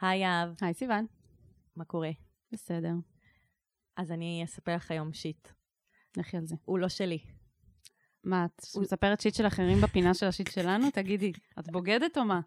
[0.00, 1.06] היי אהב, היי סיוון.
[1.76, 2.10] מה קורה?
[2.52, 2.92] בסדר,
[3.96, 5.48] אז אני אספר לך היום שיט.
[6.16, 6.56] לכי על זה.
[6.64, 7.18] הוא לא שלי.
[8.24, 10.90] מה, את מספרת שיט של אחרים בפינה של השיט שלנו?
[10.94, 12.40] תגידי, את בוגדת או מה?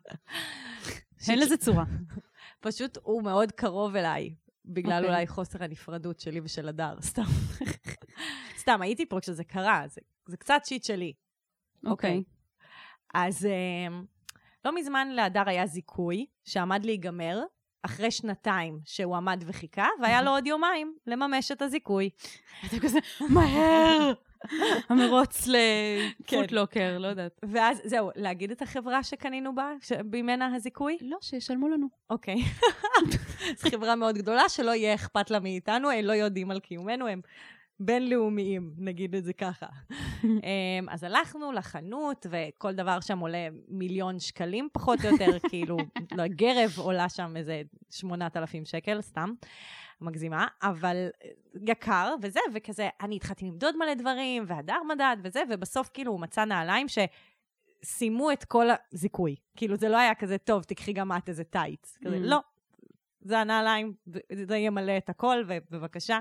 [1.30, 1.84] אין לזה צורה.
[2.66, 5.10] פשוט הוא מאוד קרוב אליי, בגלל אוקיי.
[5.10, 7.24] אולי חוסר הנפרדות שלי ושל הדר, סתם.
[8.58, 11.14] סתם, הייתי פה כשזה קרה, זה, זה קצת שיט שלי.
[11.86, 12.24] אוקיי.
[13.14, 14.02] אז אה,
[14.66, 17.40] לא מזמן להדר היה זיכוי שעמד להיגמר,
[17.84, 22.10] אחרי שנתיים שהוא עמד וחיכה, והיה לו עוד יומיים לממש את הזיכוי.
[22.68, 24.14] אתה כזה, מהר!
[24.90, 25.48] המרוץ
[26.28, 26.38] כן.
[26.38, 27.40] לפוטלוקר, לא יודעת.
[27.52, 29.72] ואז, זהו, להגיד את החברה שקנינו בה,
[30.12, 30.98] ממנה הזיכוי?
[31.02, 31.88] לא, שישלמו לנו.
[32.10, 32.36] אוקיי.
[33.58, 37.22] זו חברה מאוד גדולה שלא יהיה אכפת לה מאיתנו, הם לא יודעים על קיומנו, הם
[37.86, 39.66] בינלאומיים, נגיד את זה ככה.
[40.24, 40.30] אמ,
[40.90, 45.78] אז הלכנו לחנות, וכל דבר שם עולה מיליון שקלים, פחות או יותר, כאילו,
[46.12, 49.34] לא, גרב עולה שם איזה 8,000 שקל, סתם.
[50.02, 51.30] מגזימה, אבל אה,
[51.68, 56.46] יקר, וזה, וכזה, אני התחלתי למדוד מלא דברים, והדר מדד וזה, ובסוף כאילו הוא מצא
[56.46, 56.88] נעליים
[57.84, 59.36] שסיימו את כל הזיכוי.
[59.56, 61.98] כאילו, זה לא היה כזה, טוב, תקחי גם את איזה טייץ.
[62.06, 62.20] כזה, Mm.
[62.20, 62.40] לא,
[63.22, 63.94] זה הנעליים,
[64.46, 66.20] זה ימלא את הכל, ובבקשה,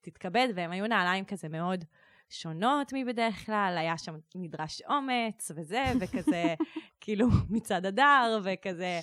[0.00, 1.84] תתכבד, והם היו נעליים כזה מאוד
[2.30, 6.54] שונות מבדרך כלל, היה שם נדרש אומץ וזה, וכזה,
[7.00, 9.00] כאילו, מצד הדר, וכזה...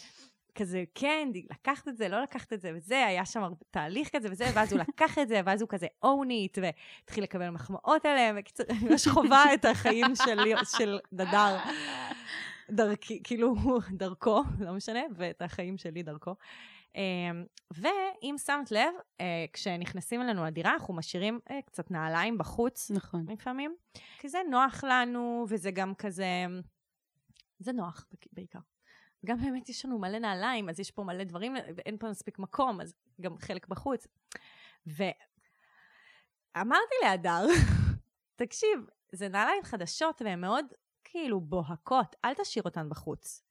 [0.58, 4.46] כזה, כן, לקחת את זה, לא לקחת את זה, וזה, היה שם תהליך כזה וזה,
[4.54, 8.66] ואז הוא לקח את זה, ואז הוא כזה own it, והתחיל לקבל מחמאות עליהם, בקיצור,
[8.70, 11.58] אני ממש חווה את החיים שלי, של נדר,
[12.70, 13.56] דרכי, כאילו,
[13.92, 16.36] דרכו, לא משנה, ואת החיים שלי דרכו.
[16.98, 23.26] אמ, ואם שמת לב, אה, כשנכנסים אלינו לדירה, אנחנו משאירים אה, קצת נעליים בחוץ, נכון.
[23.30, 23.76] לפעמים,
[24.20, 26.46] כי זה נוח לנו, וזה גם כזה,
[27.60, 28.60] זה נוח בעיקר.
[29.26, 32.82] גם באמת יש לנו מלא נעליים, אז יש פה מלא דברים, ואין פה מספיק מקום,
[32.82, 34.08] אז גם חלק בחוץ.
[34.86, 35.16] ואמרתי
[37.04, 37.46] להדר,
[38.36, 38.80] תקשיב,
[39.12, 40.66] זה נעליים חדשות והן מאוד
[41.04, 43.47] כאילו בוהקות, אל תשאיר אותן בחוץ.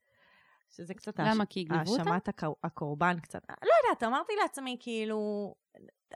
[0.71, 1.47] שזה קצת למה?
[1.47, 2.03] כי יגנבו אותה?
[2.03, 3.43] האשמת הקור- הקורבן קצת.
[3.49, 5.54] לא יודעת, אמרתי לעצמי, כאילו,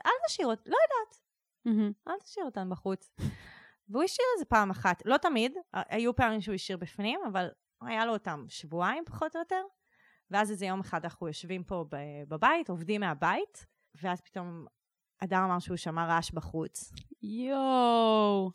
[0.05, 1.21] אל תשאיר אותן, לא יודעת.
[1.65, 1.91] מהמם.
[2.07, 3.11] אל תשאיר אותן בחוץ.
[3.89, 5.01] והוא השאיר את זה פעם אחת.
[5.05, 7.47] לא תמיד, היו פעמים שהוא השאיר בפנים, אבל
[7.81, 9.61] היה לו אותם שבועיים פחות או יותר.
[10.31, 11.85] ואז איזה יום אחד אנחנו יושבים פה
[12.27, 13.65] בבית, עובדים מהבית,
[14.01, 14.65] ואז פתאום
[15.21, 16.91] הדר אמר שהוא שמע רעש בחוץ.
[17.21, 18.51] יואו.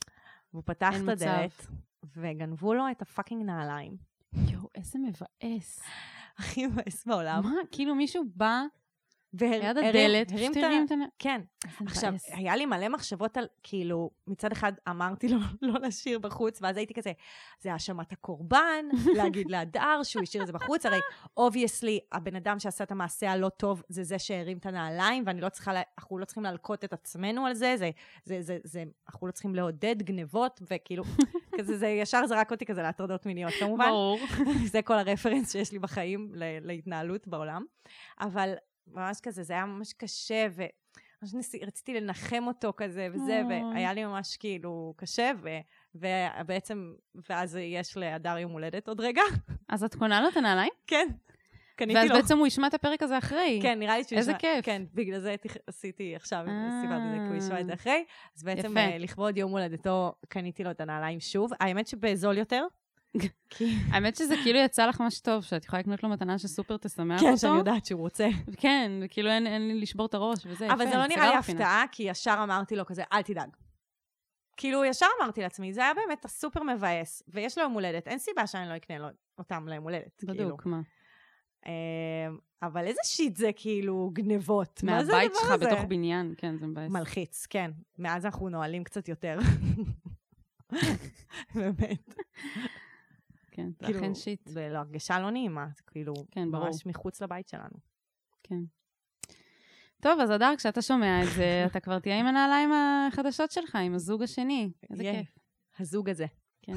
[0.53, 1.27] והוא פתח את מצב.
[1.27, 1.67] הדלת,
[2.17, 3.97] וגנבו לו את ה fucking נעליים.
[4.37, 5.81] יואו, איזה מבאס.
[6.39, 7.43] הכי מבאס בעולם.
[7.45, 7.55] מה?
[7.71, 8.63] כאילו מישהו בא
[9.41, 10.95] ליד הדלת, הרים את ה-.
[11.19, 11.41] כן.
[11.87, 12.15] עכשיו.
[12.29, 16.95] היה לי מלא מחשבות על, כאילו, מצד אחד אמרתי לו לא להשאיר בחוץ, ואז הייתי
[16.95, 17.13] כזה,
[17.61, 20.99] זה האשמת הקורבן, להגיד להדר שהוא השאיר את זה בחוץ, הרי
[21.37, 25.49] obviously, הבן אדם שעשה את המעשה הלא טוב זה זה שהרים את הנעליים, ואני לא
[25.49, 27.91] צריכה, אנחנו לא צריכים להלקות את עצמנו על זה, זה,
[28.25, 31.05] זה, זה, זה, אנחנו לא צריכים לעודד גנבות, וכאילו,
[31.59, 33.89] כזה, זה ישר זרק אותי כזה להטרדות מיניות, כמובן.
[33.89, 34.19] ברור.
[34.73, 36.33] זה כל הרפרנס שיש לי בחיים
[36.63, 37.65] להתנהלות בעולם.
[38.21, 38.55] אבל
[38.87, 43.43] ממש כזה, זה היה ממש קשה, וממש ניסי, רציתי לנחם אותו כזה וזה.
[43.49, 45.49] והיה לי ממש כאילו קשה, ו,
[45.95, 46.93] ובעצם,
[47.31, 49.23] ואז יש להדר יום הולדת עוד רגע.
[49.69, 50.73] אז את קונה לו את הנעליים?
[50.87, 51.09] כן,
[51.77, 52.17] קניתי ואז לו.
[52.17, 53.59] בעצם הוא ישמע את הפרק הזה אחרי.
[53.63, 54.65] כן, נראה לי שהוא איזה ישמע- כיף.
[54.65, 55.35] כן, בגלל זה
[55.67, 56.81] עשיתי עכשיו, אה.
[56.83, 58.05] סיפרתי את זה, כי הוא ישמע את זה אחרי.
[58.37, 58.81] אז בעצם יפה.
[58.81, 61.51] אה, לכבוד יום הולדתו, קניתי לו את הנעליים שוב.
[61.61, 62.67] האמת שבזול יותר.
[63.51, 63.75] כי...
[63.91, 67.27] האמת שזה כאילו יצא לך ממש טוב, שאת יכולה לקנות לו מתנה שסופר תשמח כן,
[67.27, 67.39] אותו.
[67.39, 68.29] שאני יודעת שהוא רוצה.
[68.57, 70.73] כן, וכאילו אין, אין לי לשבור את הראש וזה.
[70.73, 71.37] אבל זה לא נראה לי.
[71.37, 73.49] הפתעה, כי ישר אמרתי לו כזה, אל תדאג.
[74.57, 78.47] כאילו, ישר אמרתי לעצמי, זה היה באמת סופר מבאס, ויש לו יום הולדת, אין סיבה
[78.47, 80.35] שאני לא אקנה לו אותם ליום הולדת, כאילו.
[80.35, 80.81] בדיוק, מה?
[81.67, 81.73] אמ,
[82.63, 85.51] אבל איזה שיט זה כאילו גנבות, מהבית שלך?
[85.51, 86.91] בתוך בניין, כן, זה מבאס.
[86.91, 87.71] מלחיץ, כן.
[87.99, 89.39] מאז אנחנו נועלים קצת יותר.
[91.55, 92.15] באמת.
[93.57, 94.41] כן, זה כאילו, אכן שיט.
[94.45, 96.67] זה הרגשה לא נעימה, זה כאילו, כן, ברור.
[96.67, 97.77] ממש מחוץ לבית שלנו.
[98.43, 98.61] כן.
[100.01, 103.95] טוב, אז אדר, כשאתה שומע את זה, אתה כבר תהיה עם הנעליים החדשות שלך, עם
[103.95, 104.73] הזוג השני.
[104.91, 105.23] איזה יהיה.
[105.25, 105.39] כיף.
[105.79, 106.27] הזוג הזה.
[106.63, 106.77] כן.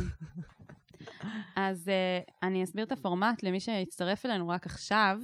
[1.55, 5.19] אז uh, אני אסביר את הפורמט למי שהצטרף אלינו רק עכשיו.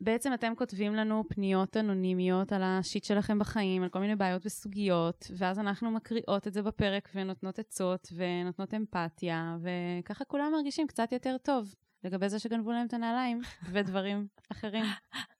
[0.00, 5.30] בעצם אתם כותבים לנו פניות אנונימיות על השיט שלכם בחיים, על כל מיני בעיות וסוגיות,
[5.36, 11.36] ואז אנחנו מקריאות את זה בפרק ונותנות עצות ונותנות אמפתיה, וככה כולם מרגישים קצת יותר
[11.42, 11.74] טוב
[12.04, 13.40] לגבי זה שגנבו להם את הנעליים
[13.72, 14.84] ודברים אחרים.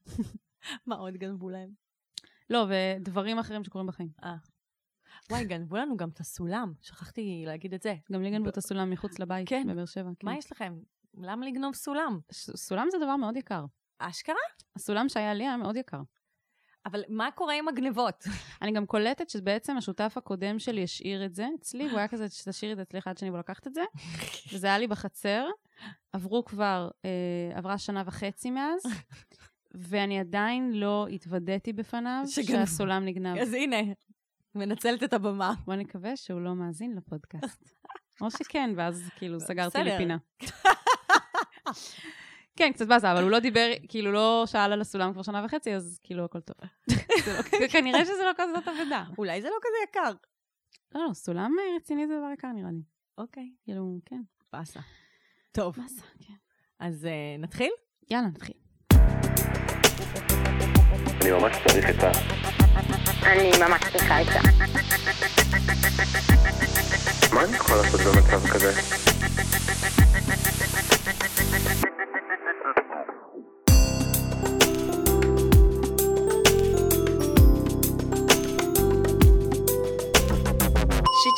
[0.87, 1.71] מה עוד גנבו להם?
[2.51, 4.11] לא, ודברים אחרים שקורים בחיים.
[5.31, 7.95] וואי, גנבו לנו גם את הסולם, שכחתי להגיד את זה.
[8.13, 9.67] גם לי גנבו את הסולם מחוץ לבית כן.
[9.69, 10.11] בבאר שבע.
[10.19, 10.27] כן.
[10.27, 10.79] מה יש לכם?
[11.15, 12.21] למה לגנוב סולם?
[12.33, 13.65] סולם זה דבר מאוד יקר.
[14.01, 14.37] אשכרה?
[14.77, 16.01] הסולם שהיה לי היה מאוד יקר.
[16.87, 18.25] אבל מה קורה עם הגנבות?
[18.63, 22.73] אני גם קולטת שבעצם השותף הקודם שלי השאיר את זה אצלי, והוא היה כזה, שתשאירי
[22.73, 23.83] את זה אצלך עד שאני ולקחת את זה,
[24.53, 25.47] וזה היה לי בחצר.
[26.13, 28.83] עברו כבר, אה, עברה שנה וחצי מאז,
[29.89, 32.53] ואני עדיין לא התוודעתי בפניו שגנבו.
[32.53, 33.39] שהסולם נגנב.
[33.39, 33.77] אז הנה,
[34.55, 35.55] מנצלת את הבמה.
[35.65, 37.65] בוא נקווה שהוא לא מאזין לפודקאסט.
[38.21, 39.99] או שכן, ואז כאילו סגרתי לי בסדר.
[39.99, 40.17] פינה.
[42.61, 45.75] כן, קצת באסה, אבל הוא לא דיבר, כאילו לא שאל על הסולם כבר שנה וחצי,
[45.75, 46.57] אז כאילו הכל טוב.
[47.61, 49.05] לא- כנראה שזה לא כזאת אבדה.
[49.19, 50.13] אולי זה לא כזה יקר.
[50.95, 52.83] לא, לא, סולם אה, רציני זה דבר יקר נראה לי.
[53.19, 53.51] אוקיי.
[53.65, 54.21] כאילו, כן.
[54.53, 54.81] באסה.
[55.53, 56.35] טוב, באסה, כן.
[56.79, 57.71] אז אה, נתחיל?
[58.11, 58.55] יאללה, נתחיל.
[61.23, 62.11] אני ממש צריך עצה.
[63.23, 64.41] אני ממש צריכה עצה.
[67.35, 68.73] מה אני יכול לעשות במצב כזה?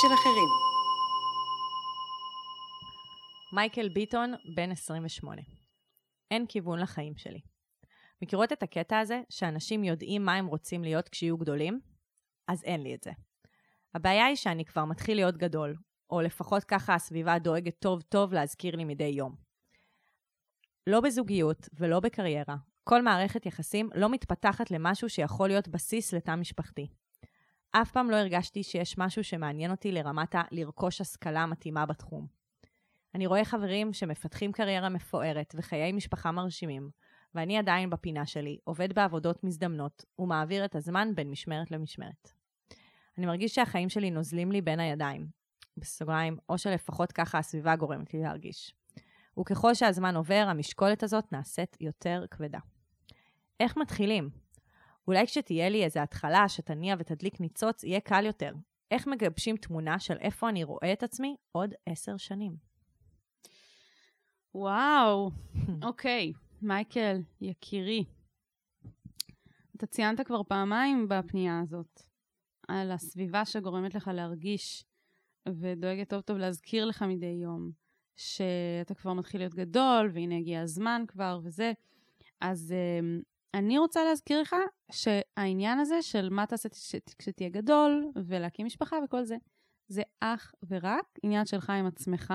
[0.02, 0.48] של אחרים.
[3.52, 5.42] מייקל ביטון, בן 28.
[6.30, 7.40] אין כיוון לחיים שלי.
[8.22, 11.80] מכירות את הקטע הזה שאנשים יודעים מה הם רוצים להיות כשיהיו גדולים?
[12.48, 13.10] אז אין לי את זה.
[13.94, 15.76] הבעיה היא שאני כבר מתחיל להיות גדול,
[16.10, 19.36] או לפחות ככה הסביבה דואגת טוב טוב להזכיר לי מדי יום.
[20.86, 27.01] לא בזוגיות ולא בקריירה, כל מערכת יחסים לא מתפתחת למשהו שיכול להיות בסיס לתא משפחתי.
[27.72, 32.26] אף פעם לא הרגשתי שיש משהו שמעניין אותי לרמת הלרכוש השכלה מתאימה בתחום.
[33.14, 36.90] אני רואה חברים שמפתחים קריירה מפוארת וחיי משפחה מרשימים,
[37.34, 42.32] ואני עדיין בפינה שלי, עובד בעבודות מזדמנות, ומעביר את הזמן בין משמרת למשמרת.
[43.18, 45.26] אני מרגיש שהחיים שלי נוזלים לי בין הידיים,
[45.76, 48.74] בסוגריים, או שלפחות ככה הסביבה גורמת לי להרגיש.
[49.40, 52.58] וככל שהזמן עובר, המשקולת הזאת נעשית יותר כבדה.
[53.60, 54.41] איך מתחילים?
[55.08, 58.52] אולי כשתהיה לי איזו התחלה שתניע ותדליק ניצוץ, יהיה קל יותר.
[58.90, 62.56] איך מגבשים תמונה של איפה אני רואה את עצמי עוד עשר שנים?
[64.54, 65.30] וואו,
[65.88, 66.32] אוקיי,
[66.62, 68.04] מייקל, יקירי.
[69.76, 72.02] אתה ציינת כבר פעמיים בפנייה הזאת
[72.68, 74.84] על הסביבה שגורמת לך להרגיש
[75.48, 77.70] ודואגת טוב טוב להזכיר לך מדי יום
[78.16, 81.72] שאתה כבר מתחיל להיות גדול, והנה הגיע הזמן כבר וזה.
[82.40, 84.56] אז um, אני רוצה להזכיר לך
[84.92, 89.36] שהעניין הזה של מה תעשה כש- כשתהיה גדול ולהקים משפחה וכל זה,
[89.88, 92.34] זה אך ורק עניין שלך עם עצמך,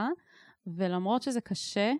[0.67, 1.93] ולמרות שזה קשה,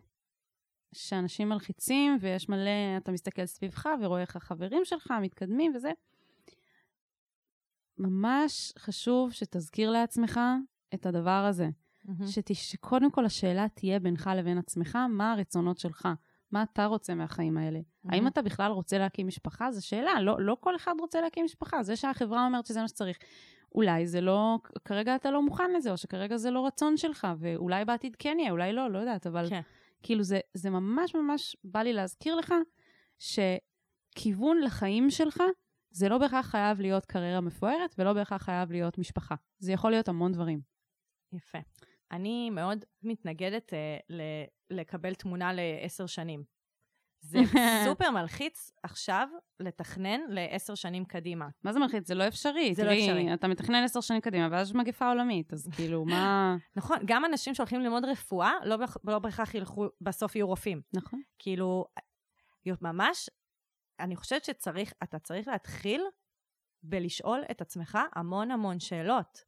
[0.95, 5.91] שאנשים מלחיצים ויש מלא, אתה מסתכל סביבך ורואה איך החברים שלך מתקדמים וזה,
[7.97, 10.39] ממש חשוב שתזכיר לעצמך
[10.93, 11.69] את הדבר הזה.
[12.27, 16.07] שת, שקודם כל השאלה תהיה בינך לבין עצמך, מה הרצונות שלך?
[16.51, 17.79] מה אתה רוצה מהחיים האלה?
[18.09, 19.71] האם אתה בכלל רוצה להקים משפחה?
[19.71, 21.83] זו שאלה, לא, לא כל אחד רוצה להקים משפחה.
[21.83, 23.17] זה שהחברה אומרת שזה מה שצריך.
[23.75, 27.85] אולי זה לא, כרגע אתה לא מוכן לזה, או שכרגע זה לא רצון שלך, ואולי
[27.85, 29.61] בעתיד כן יהיה, אולי לא, לא יודעת, אבל כן.
[30.03, 32.53] כאילו זה, זה ממש ממש בא לי להזכיר לך
[33.19, 35.43] שכיוון לחיים שלך,
[35.91, 39.35] זה לא בהכרח חייב להיות קריירה מפוארת, ולא בהכרח חייב להיות משפחה.
[39.59, 40.61] זה יכול להיות המון דברים.
[41.33, 41.57] יפה.
[42.11, 44.21] אני מאוד מתנגדת אה, ל-
[44.69, 46.43] לקבל תמונה לעשר שנים.
[47.29, 47.39] זה
[47.85, 49.27] סופר מלחיץ עכשיו
[49.59, 51.47] לתכנן לעשר שנים קדימה.
[51.63, 52.07] מה זה מלחיץ?
[52.07, 52.75] זה לא אפשרי.
[52.75, 53.33] זה לא תראי, אפשרי.
[53.33, 56.55] אתה מתכנן עשר שנים קדימה, ואז יש מגפה עולמית, אז כאילו, מה...
[56.77, 60.81] נכון, גם אנשים שהולכים ללמוד רפואה, לא, לא בהכרח ילכו, בסוף יהיו רופאים.
[60.93, 61.21] נכון.
[61.39, 61.85] כאילו,
[62.81, 63.29] ממש,
[63.99, 66.01] אני חושבת שצריך, אתה צריך להתחיל
[66.83, 69.46] בלשאול את עצמך המון המון שאלות.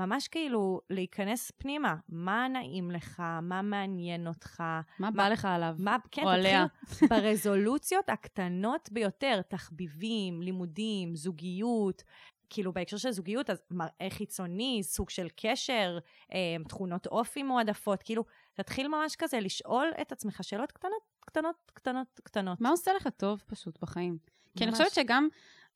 [0.00, 4.62] ממש כאילו להיכנס פנימה, מה נעים לך, מה מעניין אותך,
[4.98, 5.76] מה בא לך עליו?
[5.78, 6.66] מה, כן, או עליה.
[7.10, 12.02] ברזולוציות הקטנות ביותר, תחביבים, לימודים, זוגיות.
[12.50, 15.98] כאילו בהקשר של זוגיות, אז מראה חיצוני, סוג של קשר,
[16.32, 22.20] אה, תכונות אופי מועדפות, כאילו, תתחיל ממש כזה לשאול את עצמך שאלות קטנות, קטנות, קטנות,
[22.24, 22.60] קטנות.
[22.60, 24.18] מה עושה לך טוב פשוט בחיים?
[24.56, 24.80] כי אני ממש.
[24.80, 25.28] חושבת שגם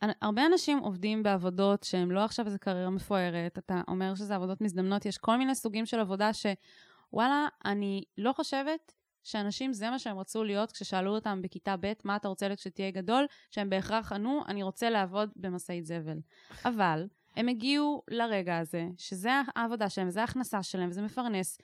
[0.02, 5.06] הרבה אנשים עובדים בעבודות שהן לא עכשיו איזו קריירה מפוארת, אתה אומר שזה עבודות מזדמנות,
[5.06, 10.44] יש כל מיני סוגים של עבודה שוואלה, אני לא חושבת שאנשים זה מה שהם רצו
[10.44, 14.62] להיות כששאלו אותם בכיתה ב', מה אתה רוצה להיות כשתהיה גדול, שהם בהכרח ענו, אני
[14.62, 16.18] רוצה לעבוד במשאית זבל.
[16.64, 21.58] אבל הם הגיעו לרגע הזה, שזה העבודה שלהם, וזה ההכנסה שלהם, וזה מפרנס,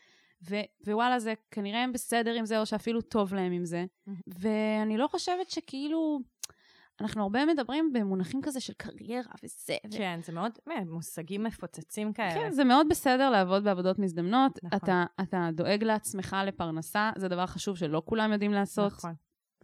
[0.51, 3.85] ו- ווואלה, זה כנראה הם בסדר עם זה, או שאפילו טוב להם עם זה.
[4.27, 6.21] ואני לא חושבת שכאילו,
[7.01, 9.77] אנחנו הרבה מדברים במונחים כזה של קריירה וזה.
[9.87, 10.53] ו- כן, זה מאוד,
[10.87, 12.35] מושגים מפוצצים כאלה.
[12.35, 14.59] כן, זה מאוד בסדר לעבוד בעבודות מזדמנות.
[14.63, 14.79] נכון.
[14.79, 18.93] אתה, אתה דואג לעצמך לפרנסה, זה דבר חשוב שלא כולם יודעים לעשות.
[18.93, 19.15] נכון.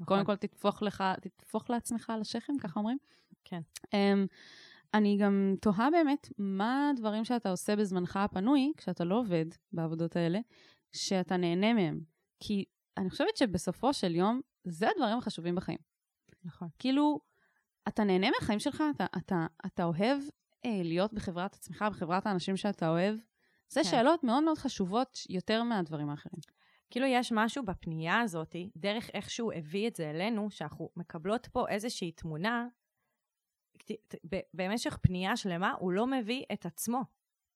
[0.00, 0.06] נכון.
[0.06, 2.98] קודם כל תטפוח לך, תטפוח לעצמך על השכם, ככה אומרים?
[3.44, 3.60] כן.
[3.84, 4.28] Um,
[4.94, 10.38] אני גם תוהה באמת, מה הדברים שאתה עושה בזמנך הפנוי, כשאתה לא עובד בעבודות האלה,
[10.92, 12.00] שאתה נהנה מהם.
[12.40, 12.64] כי
[12.96, 15.78] אני חושבת שבסופו של יום, זה הדברים החשובים בחיים.
[16.46, 16.68] נכון.
[16.78, 17.20] כאילו,
[17.88, 20.18] אתה נהנה מהחיים שלך, אתה, אתה, אתה אוהב
[20.64, 23.16] אה, להיות בחברת עצמך, בחברת האנשים שאתה אוהב.
[23.68, 23.90] זה כן.
[23.90, 26.40] שאלות מאוד מאוד חשובות יותר מהדברים האחרים.
[26.90, 31.68] כאילו יש משהו בפנייה הזאת, דרך איך שהוא הביא את זה אלינו, שאנחנו מקבלות פה
[31.68, 32.66] איזושהי תמונה,
[34.54, 37.02] במשך פנייה שלמה הוא לא מביא את עצמו.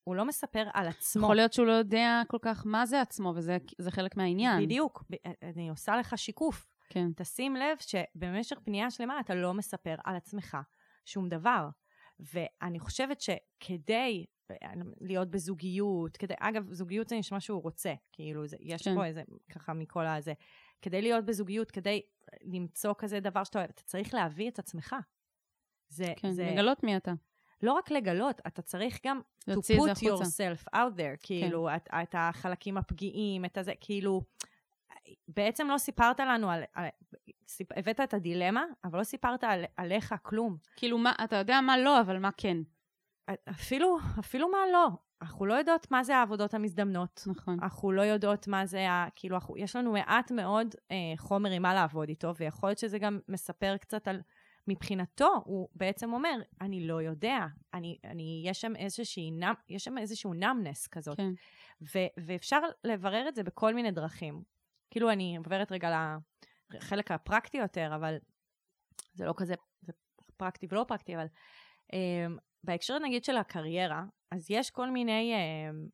[0.05, 1.23] הוא לא מספר על עצמו.
[1.23, 4.63] יכול להיות שהוא לא יודע כל כך מה זה עצמו, וזה זה חלק מהעניין.
[4.63, 5.05] בדיוק.
[5.11, 6.70] ב- אני עושה לך שיקוף.
[6.91, 7.13] כן.
[7.17, 10.57] תשים לב שבמשך פנייה שלמה אתה לא מספר על עצמך
[11.05, 11.69] שום דבר.
[12.21, 18.57] ואני חושבת שכדי אה, להיות בזוגיות, כדי, אגב, זוגיות זה נשמע שהוא רוצה, כאילו, זה,
[18.61, 18.95] יש כן.
[18.95, 20.33] פה איזה, ככה מכל הזה.
[20.83, 22.03] כדי להיות בזוגיות, כדי
[22.43, 24.97] למצוא כזה דבר שאתה אוהב, אתה צריך להביא את עצמך.
[25.89, 27.13] זה, כן, זה לגלות מי אתה.
[27.63, 29.21] לא רק לגלות, אתה צריך גם
[29.51, 34.23] to put yourself out there, כאילו, את, את החלקים הפגיעים, את הזה, כאילו,
[35.29, 36.87] בעצם לא סיפרת לנו על, על
[37.49, 40.57] סיפ, הבאת את הדילמה, אבל לא סיפרת על, עליך כלום.
[40.77, 42.57] כאילו, מה, אתה יודע מה לא, אבל מה כן.
[43.51, 44.89] אפילו, אפילו מה לא.
[45.23, 47.23] אנחנו לא יודעות מה זה העבודות המזדמנות.
[47.27, 47.59] נכון.
[47.63, 49.09] אנחנו לא יודעות מה זה ה...
[49.15, 52.99] כאילו, אנחנו, יש לנו מעט מאוד אה, חומר עם מה לעבוד איתו, ויכול להיות שזה
[52.99, 54.21] גם מספר קצת על...
[54.69, 59.99] מבחינתו, הוא בעצם אומר, אני לא יודע, אני, אני, יש שם איזושהי, נם, יש שם
[59.99, 61.17] איזשהו נמנס כזאת.
[61.17, 61.31] כן.
[61.83, 64.43] ו, ואפשר לברר את זה בכל מיני דרכים.
[64.91, 66.17] כאילו, אני עוברת רגע
[66.71, 68.17] לחלק הפרקטי יותר, אבל
[69.15, 69.93] זה לא כזה, זה
[70.37, 71.27] פרקטי ולא פרקטי, אבל
[71.93, 71.97] um,
[72.65, 75.91] בהקשר נגיד של הקריירה, אז יש כל מיני um,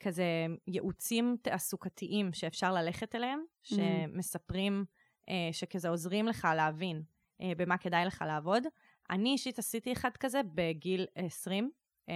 [0.00, 0.24] כזה
[0.66, 4.84] ייעוצים תעסוקתיים שאפשר ללכת אליהם, שמספרים,
[5.20, 8.62] uh, שכזה עוזרים לך להבין uh, במה כדאי לך לעבוד.
[9.10, 11.70] אני אישית עשיתי אחד כזה בגיל 20.
[12.06, 12.10] Uh,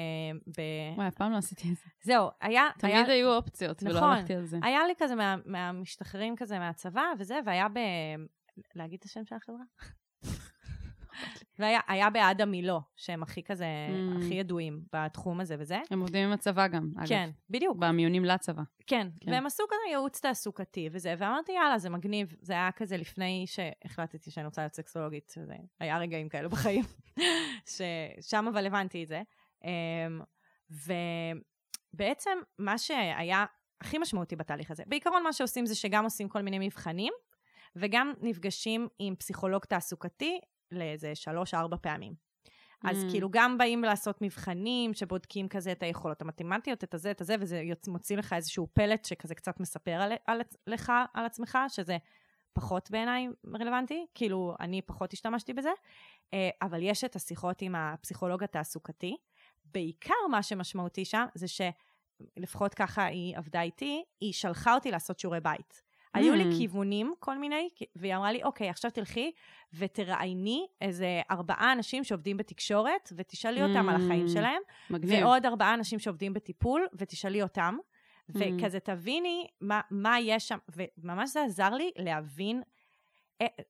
[0.57, 0.61] ב...
[0.97, 1.85] וואי, אף פעם לא עשיתי את זה.
[2.03, 2.63] זהו, היה...
[2.79, 3.07] תמיד היה...
[3.07, 4.11] היו אופציות, ולא נכון.
[4.11, 4.59] הלכתי על זה.
[4.63, 7.79] היה לי כזה מה, מהמשתחררים כזה מהצבא וזה, והיה ב...
[8.75, 9.63] להגיד את השם של החברה?
[11.59, 14.19] והיה היה בעד המילו, שהם הכי כזה, Mm.
[14.19, 15.81] הכי ידועים בתחום הזה וזה.
[15.91, 17.09] הם עובדים עם הצבא גם, אגב.
[17.09, 18.63] כן, בדיוק, במיונים לצבא.
[18.87, 19.09] כן.
[19.21, 19.31] כן.
[19.33, 22.35] והם עשו כזה ייעוץ תעסוקתי וזה, ואמרתי, יאללה, זה מגניב.
[22.41, 25.35] זה היה כזה לפני שהחלטתי שאני רוצה להיות סקסולוגית,
[25.81, 26.85] היה רגעים כאלו בחיים,
[28.21, 29.23] ששם אבל הבנתי את זה.
[29.65, 30.21] אמ,
[31.95, 33.45] ובעצם מה שהיה
[33.81, 37.13] הכי משמעותי בתהליך הזה, בעיקרון מה שעושים זה שגם עושים כל מיני מבחנים,
[37.77, 40.41] וגם נפגשים עם פסיכולוג תעסוקתי
[40.73, 42.29] לאיזה שלוש-ארבע פעמים.
[42.85, 43.11] אז Mm.
[43.11, 47.63] כאילו גם באים לעשות מבחנים שבודקים כזה את היכולות המתמטיות, את הזה, את הזה, וזה
[47.89, 51.97] מוציא לך איזשהו פלט שכזה קצת מספר על, על, לך, על עצמך, שזה
[52.53, 55.71] פחות בעיניי רלוונטי, כאילו אני פחות השתמשתי בזה,
[56.35, 59.17] אה, אבל יש את השיחות עם הפסיכולוג התעסוקתי.
[59.75, 65.41] בעיקר מה שמשמעותי שם זה שלפחות ככה היא עבדה איתי, היא שלחה אותי לעשות שיעורי
[65.41, 65.83] בית.
[66.15, 66.59] היו לי Mm.
[66.59, 69.33] כיוונים, כל מיני, והיא אמרה לי, אוקיי, עכשיו תלכי
[69.73, 74.31] ותראייני איזה ארבעה אנשים שעובדים בתקשורת, ותשאלי אותם על החיים Mm.
[74.31, 75.25] שלהם, מגניב.
[75.25, 78.33] ועוד ארבעה אנשים שעובדים בטיפול, ותשאלי אותם, Mm.
[78.35, 80.59] וכזה תביני מה, מה יש שם,
[80.99, 82.63] וממש זה עזר לי להבין,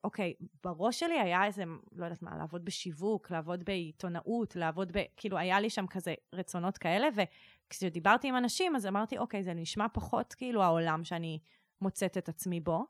[0.04, 0.34] אוקיי,
[0.64, 5.02] בראש שלי היה איזה, לא יודעת מה, לעבוד בשיווק, לעבוד בעיתונאות, לעבוד ב...
[5.16, 9.86] כאילו, היה לי שם כזה רצונות כאלה, וכשדיברתי עם אנשים, אז אמרתי, אוקיי, זה נשמע
[9.92, 11.38] פחות כאילו העולם שאני
[11.80, 12.86] מוצאת את עצמי בו,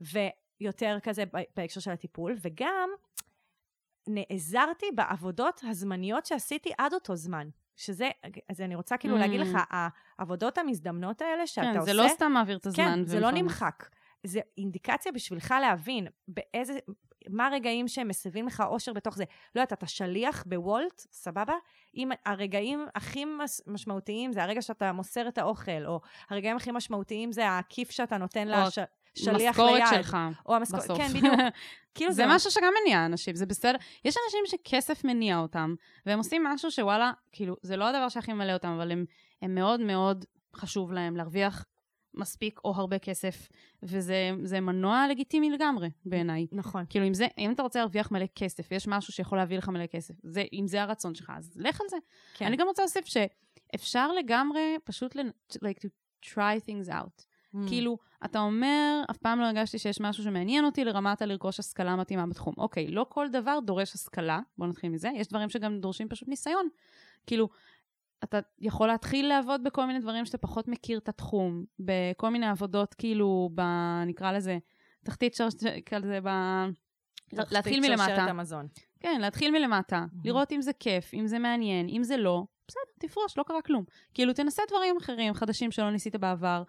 [0.00, 1.24] ויותר כזה
[1.56, 2.90] בהקשר של הטיפול, וגם
[4.06, 7.48] נעזרתי בעבודות הזמניות שעשיתי עד אותו זמן.
[7.76, 8.10] שזה,
[8.48, 9.18] אז אני רוצה כאילו Mm.
[9.18, 11.84] להגיד לך, העבודות המזדמנות האלה שאתה כן, עושה...
[11.84, 12.84] זה לא סתם מעביר את הזמן.
[12.84, 13.30] כן, זה לא.
[13.30, 13.88] נמחק.
[14.28, 16.78] זה אינדיקציה בשבילך להבין באיזה,
[17.28, 19.24] מה הרגעים שהם מסבים לך אושר בתוך זה.
[19.54, 21.54] לא יודעת, אתה שליח בוולט, סבבה?
[21.96, 23.24] אם הרגעים הכי
[23.66, 28.48] משמעותיים זה הרגע שאתה מוסר את האוכל, או הרגעים הכי משמעותיים זה הכיף שאתה נותן
[28.48, 29.50] לשליח ליד.
[29.50, 30.16] משכורת שלך.
[30.46, 30.98] או המשכורת, בסוף.
[30.98, 31.34] כן, בדיוק.
[31.94, 33.76] כאילו זה משהו שגם מניע אנשים, זה בסדר.
[34.04, 35.74] יש אנשים שכסף מניע אותם,
[36.06, 39.04] והם עושים משהו שוואלה, כאילו, זה לא הדבר שהכי ממלא אותם, אבל הם,
[39.42, 40.24] הם מאוד מאוד
[40.56, 41.64] חשוב להם להרוויח
[42.18, 43.48] מספיק או הרבה כסף,
[43.82, 46.46] וזה זה מנוע לגיטימי לגמרי, בעיניי.
[46.52, 46.84] נכון.
[46.88, 49.86] כאילו, אם, זה, אם אתה רוצה להרוויח מלא כסף, ויש משהו שיכול להביא לך מלא
[49.86, 51.96] כסף, זה, אם זה הרצון שלך, אז לך על זה.
[52.34, 52.46] כן.
[52.46, 55.88] אני גם רוצה להוסיף שאפשר לגמרי פשוט, ל- like to
[56.24, 57.24] try things out.
[57.54, 57.58] Mm.
[57.68, 62.26] כאילו, אתה אומר, אף פעם לא הרגשתי שיש משהו שמעניין אותי לרמת הלרכוש השכלה מתאימה
[62.26, 62.54] בתחום.
[62.58, 66.68] אוקיי, לא כל דבר דורש השכלה, בוא נתחיל מזה, יש דברים שגם דורשים פשוט ניסיון.
[67.26, 67.48] כאילו,
[68.24, 72.94] אתה יכול להתחיל לעבוד בכל מיני דברים שאתה פחות מכיר את התחום, בכל מיני עבודות,
[72.94, 73.62] כאילו, ב,
[74.06, 74.58] נקרא לזה,
[75.04, 76.28] תחתית שרשרת, כזה ב...
[77.28, 78.30] תחתית להתחיל שרשרת מלמטה.
[78.30, 78.66] המזון.
[79.00, 83.38] כן, להתחיל מלמטה, לראות אם זה כיף, אם זה מעניין, אם זה לא, בסדר, תפרוש,
[83.38, 83.84] לא קרה כלום.
[84.14, 86.62] כאילו, תנסה דברים אחרים, חדשים שלא ניסית בעבר.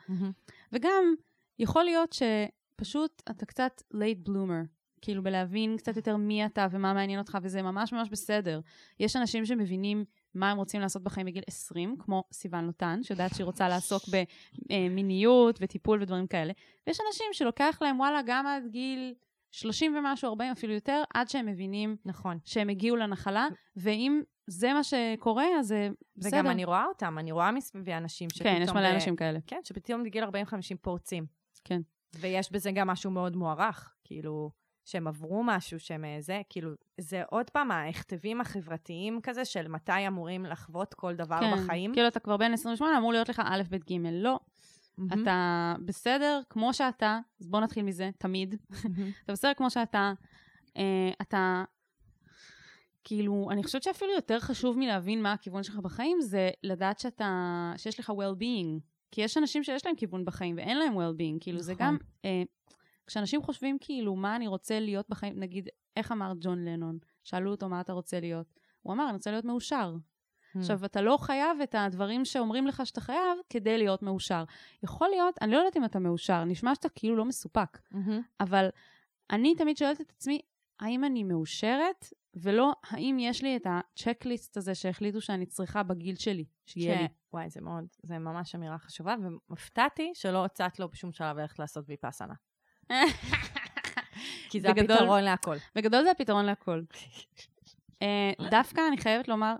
[0.72, 1.16] וגם,
[1.60, 4.68] יכול להיות שפשוט אתה קצת late bloomer,
[5.02, 8.60] כאילו בלהבין קצת יותר מי אתה ומה מעניין אותך, וזה ממש ממש בסדר.
[9.00, 10.06] יש אנשים שמבינים
[10.36, 14.04] מה הם רוצים לעשות בחיים בגיל 20, כמו סיוון לוטן, שיודעת שהיא רוצה לעסוק
[14.70, 16.54] במיניות וטיפול ודברים כאלה,
[16.88, 19.14] ויש אנשים שלוקח להם, וואלה, גם עד גיל
[19.52, 22.38] 30 ומשהו, 40 אפילו יותר, עד שהם מבינים נכון.
[22.46, 26.38] שהם הגיעו לנחלה, ואם זה מה שקורה, אז זה בסדר.
[26.40, 28.56] וגם אני רואה אותם, אני רואה מסביבי אנשים שפתאום...
[28.56, 29.40] כן, יש מלא ב- אנשים כאלה.
[29.48, 30.28] כן, שפתאום בגיל 40-50
[30.82, 31.26] פורצים.
[31.64, 31.82] כן.
[32.16, 34.52] ויש בזה גם משהו מאוד מוערך, כאילו,
[34.90, 40.08] שהם עברו משהו שהם אה, זה, כאילו, זה עוד פעם ההכתבים החברתיים כזה של מתי
[40.08, 41.94] אמורים לחוות כל דבר כן, בחיים.
[41.94, 44.40] כאילו אתה כבר בן 28, אמור להיות לך א', ב', ג', לא.
[44.98, 45.24] מהמם.
[45.24, 48.56] אתה בסדר כמו שאתה, אז בוא נתחיל מזה, תמיד.
[48.70, 49.12] מהמם.
[49.24, 50.14] אתה בסדר כמו שאתה.
[50.78, 51.64] אה, אתה,
[53.04, 58.00] כאילו, אני חושבת שאפילו יותר חשוב מלהבין מה הכיוון שלך בחיים, זה לדעת שאתה, שיש
[58.00, 58.80] לך well-being.
[59.12, 61.38] כי יש אנשים שיש להם כיוון בחיים ואין להם well-being.
[61.40, 61.86] כאילו, זה נכון.
[61.86, 62.44] גם, אה,
[63.10, 66.98] כשאנשים חושבים כאילו, מה אני רוצה להיות בחיים, נגיד, איך אמר ג'ון לנון?
[67.24, 68.60] שאלו אותו מה אתה רוצה להיות.
[68.82, 69.96] הוא אמר, אני רוצה להיות מאושר.
[70.56, 74.44] עכשיו, אתה לא חייב את הדברים שאומרים לך שאתה חייב כדי להיות מאושר.
[74.84, 78.22] יכול להיות, אני לא יודעת אם אתה מאושר, נשמע שאתה כאילו לא מסופק, מהמם.
[78.40, 78.70] אבל
[79.32, 80.42] אני תמיד שואלת את עצמי,
[80.80, 86.46] האם אני מאושרת, ולא האם יש לי את הצ'קליסט הזה שהחליטו שאני צריכה בגיל שלי,
[86.66, 87.02] שיהיה כן.
[87.02, 87.08] לי.
[87.34, 91.86] וואי, זה מאוד, זה ממש אמירה חשובה, והופתעתי שלא הצעת לו בשום שלב ללכת לעשות
[91.88, 92.34] ויפאסנה.
[94.50, 95.56] כי זה בגדול- הפתרון להכל.
[95.76, 96.82] בגדול זה הפתרון להכל.
[98.02, 99.56] אה, דווקא אני חייבת לומר,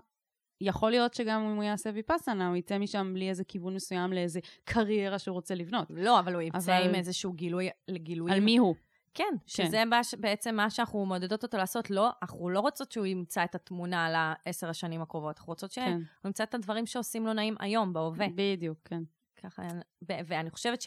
[0.60, 4.40] יכול להיות שגם אם הוא יעשה ויפאסנה, הוא יצא משם בלי איזה כיוון מסוים לאיזה
[4.64, 5.86] קריירה שהוא רוצה לבנות.
[5.90, 8.32] לא, אבל הוא יצא אבל- עם איזשהו גילוי, לגילוי...
[8.32, 8.74] על מי הוא?
[9.14, 11.90] כן, שזה בש- בעצם מה שאנחנו מעודדות אותו לעשות.
[11.90, 15.84] לא, אנחנו לא רוצות שהוא ימצא את התמונה על העשר השנים הקרובות, אנחנו רוצות שהוא
[15.84, 18.26] כן, ימצא את הדברים שעושים לו נעים היום, בהווה.
[18.34, 19.02] בדיוק, כן.
[19.42, 19.62] ככה,
[20.08, 20.82] ו- ואני חושבת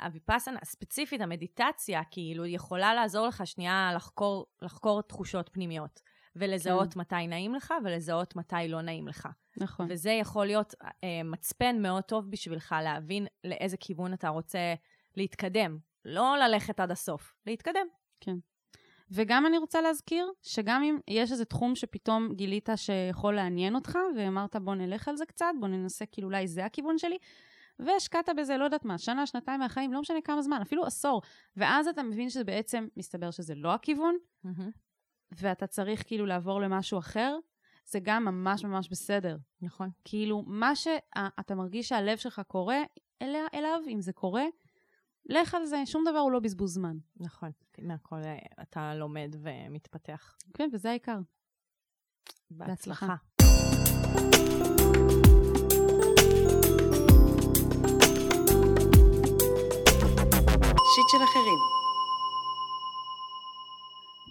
[0.00, 6.00] שהוויפאסנה, ספציפית המדיטציה, כאילו, יכולה לעזור לך שנייה לחקור, לחקור תחושות פנימיות,
[6.36, 7.00] ולזהות כן.
[7.00, 9.28] מתי נעים לך, ולזהות מתי לא נעים לך.
[9.56, 9.86] נכון.
[9.90, 14.74] וזה יכול להיות אה, מצפן מאוד טוב בשבילך להבין לאיזה כיוון אתה רוצה
[15.16, 15.78] להתקדם.
[16.04, 17.86] לא ללכת עד הסוף, להתקדם.
[19.10, 24.56] וגם אני רוצה להזכיר, שגם אם יש איזה תחום שפתאום גילית שיכול לעניין אותך, ואמרת
[24.56, 27.18] בוא נלך על זה קצת, בוא ננסה, כאילו אולי זה הכיוון שלי,
[27.78, 31.22] והשקעת בזה, לא יודעת מה, שנה, שנתיים מהחיים, לא משנה כמה זמן, אפילו עשור,
[31.56, 34.16] ואז אתה מבין שזה בעצם, מסתבר שזה לא הכיוון,
[35.32, 37.36] ואתה צריך כאילו לעבור למשהו אחר,
[37.86, 39.36] זה גם ממש ממש בסדר.
[39.60, 39.90] נכון.
[40.04, 42.74] כאילו, מה שאתה מרגיש שהלב שלך קורא
[43.22, 44.44] אליה, אליו, אם זה קורה,
[45.26, 46.96] לך על זה, שום דבר הוא לא בזבוז זמן.
[47.16, 47.50] נכון.
[47.78, 50.36] מהכל אה, אתה לומד ומתפתח.
[50.54, 51.18] כן, וזה העיקר.
[52.50, 53.06] בהצלחה.
[53.06, 53.16] בהצלחה.
[60.96, 61.58] שיט של אחרים.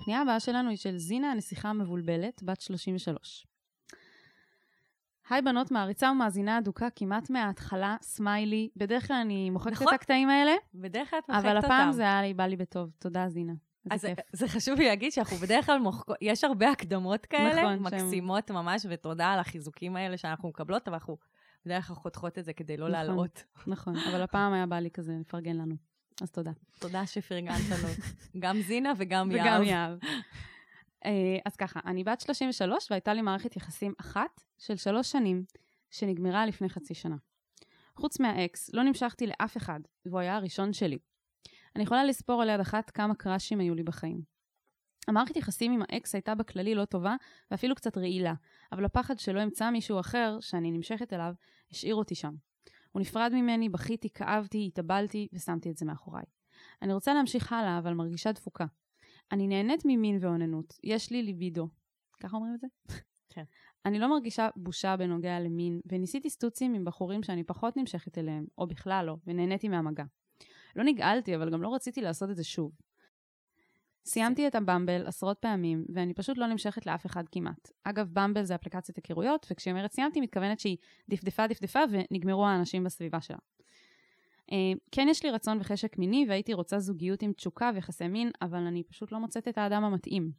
[0.01, 3.47] הפנייה הבאה שלנו היא של זינה, הנסיכה המבולבלת, בת 33.
[5.29, 8.69] היי בנות, מעריצה ומאזינה אדוקה כמעט מההתחלה, סמיילי.
[8.75, 9.87] בדרך כלל אני מוחקת נכון.
[9.87, 11.67] את הקטעים האלה, בדרך כלל את מוחקת אבל אותם.
[11.67, 12.91] הפעם זה היה לי, בא לי בטוב.
[12.99, 13.53] תודה, זינה.
[13.91, 14.19] אז כיף.
[14.33, 18.85] זה חשוב לי להגיד שאנחנו בדרך כלל מוחקות, יש הרבה הקדמות כאלה, נכון, מקסימות ממש,
[18.89, 21.17] ותודה על החיזוקים האלה שאנחנו מקבלות, אבל אנחנו
[21.65, 22.91] בדרך כלל חותכות את זה כדי לא נכון.
[22.91, 23.43] להלאות.
[23.67, 25.94] נכון, אבל הפעם היה בא לי כזה לפרגן לנו.
[26.21, 26.51] אז תודה.
[26.79, 27.87] תודה שפרגנת לנו.
[28.43, 29.45] גם זינה וגם יהב.
[29.45, 29.99] וגם יהב.
[31.05, 35.43] אה, אז ככה, אני בת 33 והייתה לי מערכת יחסים אחת של שלוש שנים,
[35.91, 37.15] שנגמרה לפני חצי שנה.
[37.95, 40.97] חוץ מהאקס, לא נמשכתי לאף אחד, והוא היה הראשון שלי.
[41.75, 44.21] אני יכולה לספור על יד אחת כמה קראשים היו לי בחיים.
[45.07, 47.15] המערכת יחסים עם האקס הייתה בכללי לא טובה,
[47.51, 48.33] ואפילו קצת רעילה,
[48.71, 51.33] אבל הפחד שלא אמצא מישהו אחר, שאני נמשכת אליו,
[51.71, 52.35] השאיר אותי שם.
[52.95, 56.23] הוא נפרד ממני, בכיתי, כאבתי, התאבלתי, ושמתי את זה מאחוריי.
[56.81, 58.65] אני רוצה להמשיך הלאה, אבל מרגישה דפוקה.
[59.31, 61.67] אני נהנית ממין ואוננות, יש לי ליבידו.
[62.21, 62.67] ככה אומרים את זה?
[63.33, 63.43] כן.
[63.85, 68.67] אני לא מרגישה בושה בנוגע למין, וניסיתי סטוצים עם בחורים שאני פחות נמשכת אליהם, או
[68.67, 70.03] בכלל לא, ונהניתי מהמגע.
[70.75, 72.71] לא נגעלתי, אבל גם לא רציתי לעשות את זה שוב.
[74.05, 77.71] סיימתי את הבמבל עשרות פעמים, ואני פשוט לא נמשכת לאף אחד כמעט.
[77.83, 80.77] אגב, במבל זה אפליקציית היכרויות, וכשהיא אומרת סיימתי, מתכוונת שהיא
[81.09, 83.37] דפדפה דפדפה ונגמרו האנשים בסביבה שלה.
[84.51, 88.59] אה, כן יש לי רצון וחשק מיני, והייתי רוצה זוגיות עם תשוקה ויחסי מין, אבל
[88.59, 90.31] אני פשוט לא מוצאת את האדם המתאים.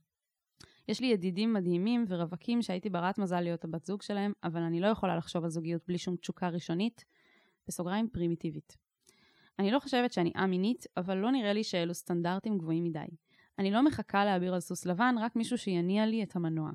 [0.89, 4.87] יש לי ידידים מדהימים ורווקים שהייתי ברת מזל להיות הבת זוג שלהם, אבל אני לא
[4.87, 7.05] יכולה לחשוב על זוגיות בלי שום תשוקה ראשונית,
[7.69, 8.77] בסוגריים פרימיטיבית.
[9.59, 13.07] אני לא חושבת שאני א-מינית, אבל לא נראה לי שאלו סטנדרטים גבוהים מדי.
[13.59, 16.71] אני לא מחכה להעביר על סוס לבן, רק מישהו שיניע לי את המנוע.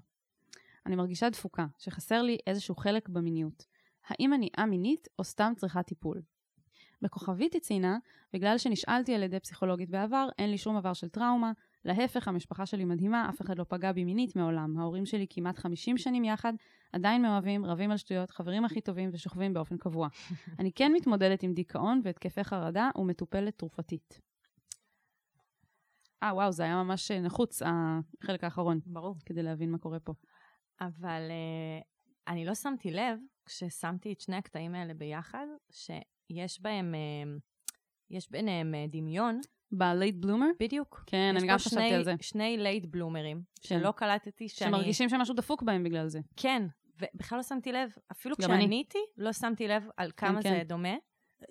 [0.86, 3.66] אני מרגישה דפוקה, שחסר לי איזשהו חלק במיניות.
[4.08, 6.22] האם אני א-מינית או סתם צריכה טיפול?
[7.02, 7.98] בכוכבית היא ציינה,
[8.34, 11.52] בגלל שנשאלתי על ידי פסיכולוגית בעבר, אין לי שום עבר של טראומה.
[11.86, 14.78] להפך, המשפחה שלי מדהימה, אף אחד לא פגע בי מינית מעולם.
[14.78, 16.54] ההורים שלי כמעט 50 שנים יחד,
[16.94, 20.08] עדיין מאוהבים, רבים על שטויות, חברים הכי טובים ושוכבים באופן קבוע.
[20.60, 24.31] אני כן מתמודדת עם דיכאון והתקפי חרדה ומטופלת תרופתית.
[26.24, 27.62] אה, וואו, זה היה ממש נחוץ,
[28.22, 29.16] החלק האחרון, ברור.
[29.26, 30.14] כדי להבין מה קורה פה.
[30.82, 31.84] אבל uh,
[32.28, 37.40] אני לא שמתי לב, כששמתי את שני הקטעים האלה ביחד, שיש בהם, uh,
[38.10, 39.40] יש ביניהם uh, דמיון.
[39.72, 40.48] ב late bloomer?
[40.60, 41.04] בדיוק.
[41.08, 42.14] כן, אני גם חשבתי על זה.
[42.22, 43.80] שני late bloomer ים, כן.
[43.80, 44.72] שלא קלטתי שאני...
[44.72, 46.20] שמרגישים שמשהו דפוק בהם בגלל זה.
[46.36, 46.64] כן,
[47.02, 48.60] ובכלל לא שמתי לב, אפילו גם אני.
[48.60, 50.50] כשעניתי, לא שמתי לב על כמה כן.
[50.50, 50.96] זה דומה.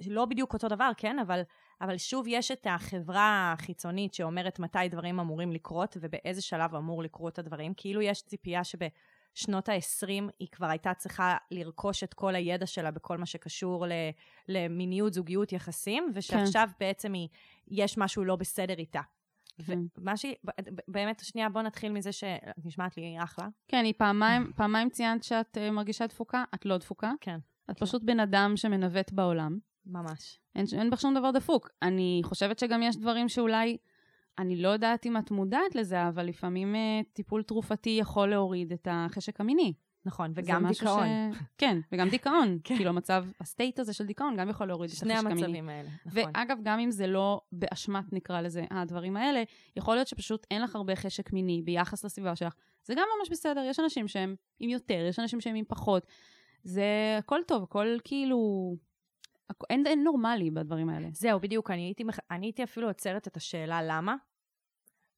[0.07, 1.43] לא בדיוק אותו דבר, כן, אבל,
[1.81, 7.39] אבל שוב יש את החברה החיצונית שאומרת מתי דברים אמורים לקרות ובאיזה שלב אמור לקרות
[7.39, 7.75] הדברים.
[7.77, 13.19] כאילו יש ציפייה שבשנות ה-20 היא כבר הייתה צריכה לרכוש את כל הידע שלה בכל
[13.19, 13.93] מה שקשור ל,
[14.49, 16.85] למיניות, זוגיות, יחסים, ושעכשיו כן.
[16.87, 17.29] בעצם היא,
[17.69, 19.01] יש משהו לא בסדר איתה.
[19.67, 19.79] כן.
[19.99, 20.35] ומה שהיא,
[20.89, 23.49] באמת, שנייה, בוא נתחיל מזה שאת נשמעת לי אחלה.
[23.69, 27.13] כן, היא פעמיים, פעמיים ציינת שאת uh, מרגישה דפוקה, את לא דפוקה.
[27.21, 27.39] כן.
[27.71, 29.59] את פשוט בן אדם שמנווט בעולם.
[29.91, 30.39] ממש.
[30.55, 31.71] אין, אין בך שום דבר דפוק.
[31.83, 33.77] אני חושבת שגם יש דברים שאולי,
[34.39, 38.89] אני לא יודעת אם את מודעת לזה, אבל לפעמים uh, טיפול תרופתי יכול להוריד את
[38.91, 39.73] החשק המיני.
[40.05, 41.07] נכון, וגם דיכאון.
[41.33, 41.37] ש...
[41.59, 42.59] כן, וגם דיכאון.
[42.65, 42.77] כן.
[42.77, 45.45] כאילו המצב, הסטייט הזה של דיכאון גם יכול להוריד את שני החשק המיני.
[45.45, 46.23] המצבים האלה, נכון.
[46.35, 49.43] ואגב, גם אם זה לא באשמת, נקרא לזה, הדברים האלה,
[49.77, 52.55] יכול להיות שפשוט אין לך הרבה חשק מיני ביחס לסביבה שלך.
[52.85, 56.07] זה גם ממש בסדר, יש אנשים שהם עם יותר, יש אנשים שהם עם פחות.
[56.65, 58.77] זה הכל טוב, הכל כאילו...
[59.71, 61.09] אין, אין נורמלי בדברים האלה.
[61.13, 64.17] זהו, בדיוק, אני הייתי, אני הייתי אפילו עוצרת את השאלה למה.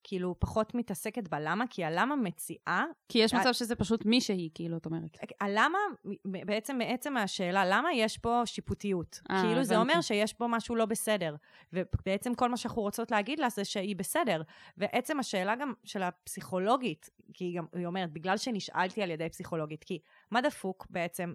[0.04, 4.50] כאילו, פחות מתעסקת בלמה, כי הלמה מציעה, כי יש אה, מצב שזה פשוט מי שהיא,
[4.54, 5.18] כאילו, את אומרת.
[5.40, 9.20] הלמה, מ- בעצם מעצם השאלה למה, יש פה שיפוטיות.
[9.30, 9.76] אה, כאילו, זה.
[9.76, 11.36] אומר שיש פה משהו לא בסדר.
[11.72, 14.42] ובעצם כל מה שאנחנו רוצות להגיד לה זה שהיא בסדר.
[14.76, 19.84] ועצם השאלה גם של הפסיכולוגית, כי היא גם, היא אומרת, בגלל שנשאלתי על ידי פסיכולוגית,
[19.84, 19.98] כי
[20.30, 21.34] מה דפוק בעצם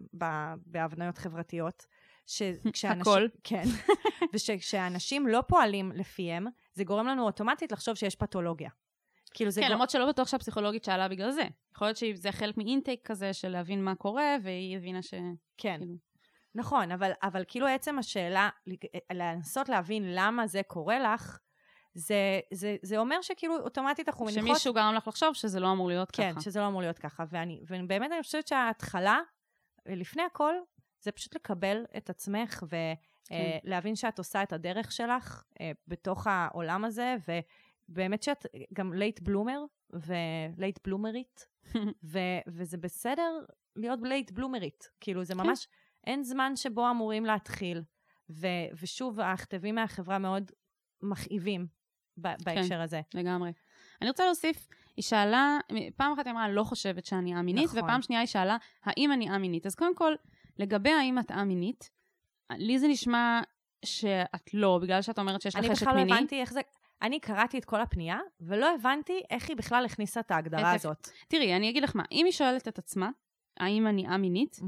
[0.65, 1.85] בהבניות חברתיות?
[2.27, 3.01] שכשאנשים...
[3.01, 3.27] הכל.
[3.43, 3.63] כן.
[4.33, 8.69] ושכשאנשים לא פועלים לפיהם, זה גורם לנו אוטומטית לחשוב שיש פתולוגיה.
[9.33, 11.43] כאילו זה כן, גור- למרות שלא בטוח שהפסיכולוגית שאלה בגלל זה.
[11.75, 15.13] יכול להיות שזה חלק מאינטייק כזה של להבין מה קורה, והיא הבינה ש...
[15.57, 15.77] כן.
[15.79, 15.95] כאילו.
[16.55, 18.49] נכון, אבל, אבל כאילו עצם השאלה,
[19.13, 21.39] לנסות להבין למה זה קורה לך,
[21.93, 24.47] זה, זה, זה אומר שכאילו אוטומטית אנחנו מניחות...
[24.47, 26.41] שמישהו גרם לך לחשוב שזה לא אמור להיות כן, ככה.
[26.41, 27.23] שזה לא אמור להיות ככה.
[27.29, 29.19] ואני, ובאמת אני חושבת שההתחלה,
[29.85, 30.53] לפני הכל,
[31.01, 32.63] זה פשוט לקבל את עצמך
[33.63, 37.15] ולהבין שאת עושה את הדרך שלך אה, בתוך העולם הזה,
[37.89, 41.47] ובאמת שאת גם late bloomer ו late bloomer ית,
[42.11, 43.39] ו- וזה בסדר
[43.75, 44.89] להיות late bloomer ית.
[44.99, 45.67] כאילו, זה ממש,
[46.07, 47.83] אין זמן שבו אמורים להתחיל.
[48.29, 50.51] ו- ושוב, הכתבים מהחברה מאוד
[51.01, 51.67] מכאיבים
[52.17, 53.01] ב- בהקשר הזה.
[53.13, 53.51] לגמרי.
[54.01, 55.57] אני רוצה להוסיף, היא שאלה,
[55.95, 57.79] פעם אחת היא אמרה, לא חושבת שאני א-מינית, נכון.
[57.79, 59.65] ופעם שנייה היא שאלה, האם אני א-מינית?
[59.65, 60.13] אז קודם כל,
[60.59, 61.89] לגבי האם את א-מינית,
[62.57, 63.41] לי זה נשמע
[63.85, 66.13] שאת לא, בגלל שאת אומרת שיש לך אני חשק בכלל לא מיני.
[66.17, 66.61] הבנתי איך זה...
[67.01, 71.07] אני קראתי את כל הפנייה, ולא הבנתי איך היא בכלל הכניסה את ההגדרה את- הזאת.
[71.27, 73.09] תראי, אני אגיד לך מה, אם היא שואלת את עצמה,
[73.59, 74.59] האם אני א-מינית,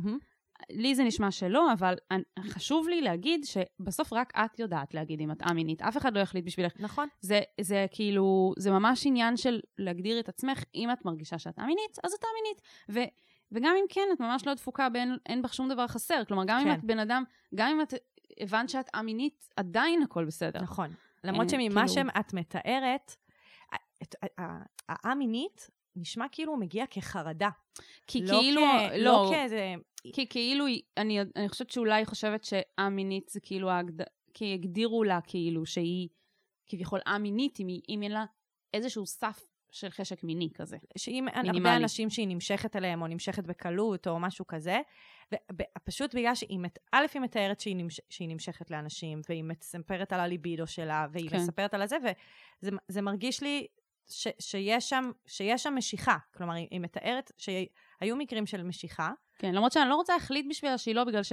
[0.69, 5.31] לי זה נשמע שלא, אבל אני- חשוב לי להגיד שבסוף רק את יודעת להגיד אם
[5.31, 6.73] את א-מינית, אף אחד לא יחליט בשבילך.
[6.79, 7.07] נכון.
[7.21, 11.97] זה, זה כאילו, זה ממש עניין של להגדיר את עצמך, אם את מרגישה שאת א-מינית,
[12.03, 12.61] אז את א-מינית.
[13.51, 16.23] וגם אם כן, את ממש לא דפוקה ואין אין בך שום דבר חסר.
[16.27, 16.67] כלומר, גם כן.
[16.69, 17.23] אם את בן אדם,
[17.55, 17.93] גם אם את
[18.39, 20.61] הבנת שאת א-מינית, עדיין הכל בסדר.
[20.61, 20.93] נכון.
[21.23, 23.15] למרות שממה כאילו- שאת מתארת,
[24.89, 27.49] ה-א-מינית נשמע כאילו הוא מגיע כחרדה.
[28.07, 29.73] כי לא כאילו, כ- לא, לא כאיזה...
[30.13, 30.65] כי כאילו,
[30.97, 32.45] אני, אני חושבת שאולי חושבת
[32.77, 34.05] א-מינית זה כאילו, ההגד...
[34.33, 36.09] כי הגדירו לה כאילו שהיא
[36.67, 38.25] כביכול א-מינית, אם, היא- אם אין לה
[38.73, 40.77] איזשהו סף של חשק מיני כזה.
[40.97, 41.57] שאם מינימלי.
[41.57, 44.79] הרבה אנשים שהיא נמשכת אליהם, או נמשכת בקלות, או משהו כזה,
[45.51, 46.59] ופשוט בגלל שהיא,
[46.91, 51.37] א', היא מתארת שהיא, נמש, שהיא נמשכת לאנשים, והיא מספרת על הליבידו שלה, והיא כן.
[51.37, 53.67] מספרת על הזה, וזה זה מרגיש לי
[54.09, 56.17] ש, שיש, שם, שיש שם משיכה.
[56.37, 60.95] כלומר, היא, מתארת שהיו מקרים של משיכה, כן, למרות שאני לא רוצה להחליט בשבילה שהיא
[60.95, 61.23] לא, בגלל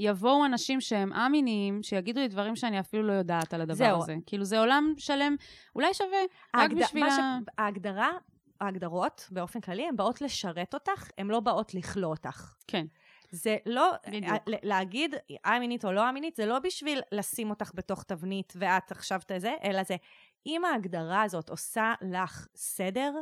[0.00, 4.02] שיבואו אנשים שהם א-מיניים, שיגידו לי דברים שאני אפילו לא יודעת על הדבר זהו.
[4.02, 4.14] הזה.
[4.26, 5.36] כאילו, זה עולם שלם,
[5.74, 6.18] אולי שווה
[6.56, 7.38] רק ההגד- בשביל מה ה...
[7.46, 8.10] ש- ההגדרה,
[8.60, 12.54] ההגדרות באופן כללי, הן באות לשרת אותך, הן לא באות לכלוא אותך.
[12.66, 12.86] כן.
[13.30, 14.32] זה לא, בדיוק.
[14.62, 19.54] להגיד א-מינית או לא א-מינית, זה לא בשביל לשים אותך בתוך תבנית ואת עכשיו תזה,
[19.64, 19.96] אלא זה,
[20.46, 23.12] אם ההגדרה הזאת עושה לך סדר,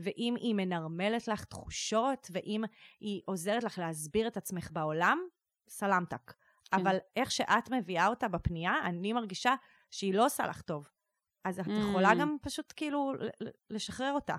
[0.00, 2.64] ואם היא מנרמלת לך תחושות, ואם
[3.00, 5.18] היא עוזרת לך להסביר את עצמך בעולם,
[5.68, 6.32] סלמתק.
[6.70, 6.76] כן.
[6.80, 9.54] אבל איך שאת מביאה אותה בפנייה, אני מרגישה
[9.90, 10.88] שהיא לא עושה לך טוב.
[11.44, 11.70] אז את Mm.
[11.72, 13.12] יכולה גם פשוט כאילו
[13.70, 14.36] לשחרר אותה.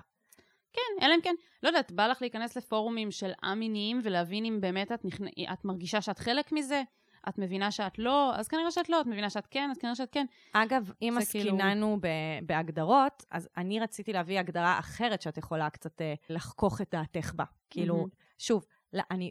[0.72, 4.92] כן, אלא אם כן, לא יודעת, בא לך להיכנס לפורומים של א-מיניים ולהבין אם באמת
[4.92, 5.24] את, נכנ...
[5.52, 6.82] את מרגישה שאת חלק מזה,
[7.28, 10.08] את מבינה שאת לא, אז כנראה שאת לא, את מבינה שאת כן, אז כנראה שאת
[10.12, 10.26] כן.
[10.52, 12.06] אגב, אם כאילו- עסקיננו ב-
[12.46, 17.44] בהגדרות, אז אני רציתי להביא הגדרה אחרת שאת יכולה קצת אה, לחכוך את דעתך בה.
[17.70, 18.06] כאילו.
[18.38, 18.64] שוב,
[19.10, 19.30] אני,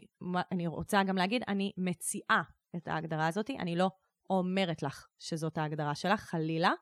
[0.52, 2.42] אני רוצה גם להגיד, אני מציעה
[2.76, 3.90] את ההגדרה הזאת, אני לא
[4.30, 6.72] אומרת לך שזאת ההגדרה שלך, חלילה,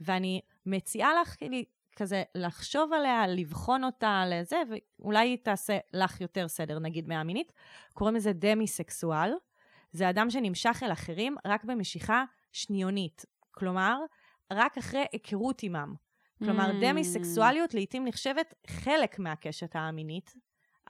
[0.00, 1.56] ואני מציעה לך כאילו,
[1.96, 4.62] כזה לחשוב עליה, לבחון אותה לזה,
[4.98, 7.52] ואולי היא תעשה לך יותר סדר, נגיד מהמינית.
[7.92, 9.32] קוראים לזה דמי-סקסואל.
[9.92, 13.24] זה אדם שנמשך אל אחרים רק במשיכה שניונית.
[13.50, 13.98] כלומר,
[14.52, 15.94] רק אחרי היכרות עימם.
[16.38, 16.84] כלומר, Mm.
[16.84, 20.34] דמי-סקסואליות לעתים נחשבת חלק מהקשת המינית,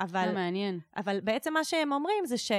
[0.03, 0.81] אבל, זה מעניין.
[0.97, 2.53] אבל בעצם מה שהם אומרים זה ש...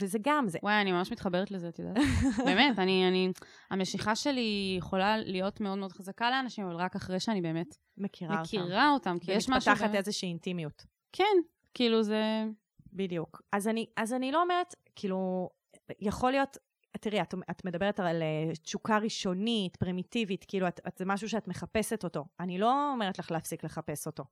[0.00, 0.58] וזה גם זה.
[0.62, 1.96] וואי, אני ממש מתחברת לזה, את יודעת?
[2.46, 3.32] באמת, אני, אני,
[3.70, 8.42] המשיכה שלי יכולה להיות מאוד מאוד חזקה לאנשים, אבל רק אחרי שאני באמת מכירה אותם.
[8.42, 9.72] מכירה אותם, כי יש משהו...
[9.72, 10.84] ומתפתחת איזושהי אינטימיות.
[11.12, 11.36] כן,
[11.74, 12.44] כאילו זה...
[12.92, 13.42] בדיוק.
[13.52, 15.48] אז אני, אז אני לא אומרת, כאילו,
[16.00, 16.56] יכול להיות,
[17.00, 21.48] תראי, את, את מדברת על אה, תשוקה ראשונית, פרימיטיבית, כאילו, את, את, זה משהו שאת
[21.48, 22.24] מחפשת אותו.
[22.40, 24.24] אני לא אומרת לך להפסיק לחפש אותו.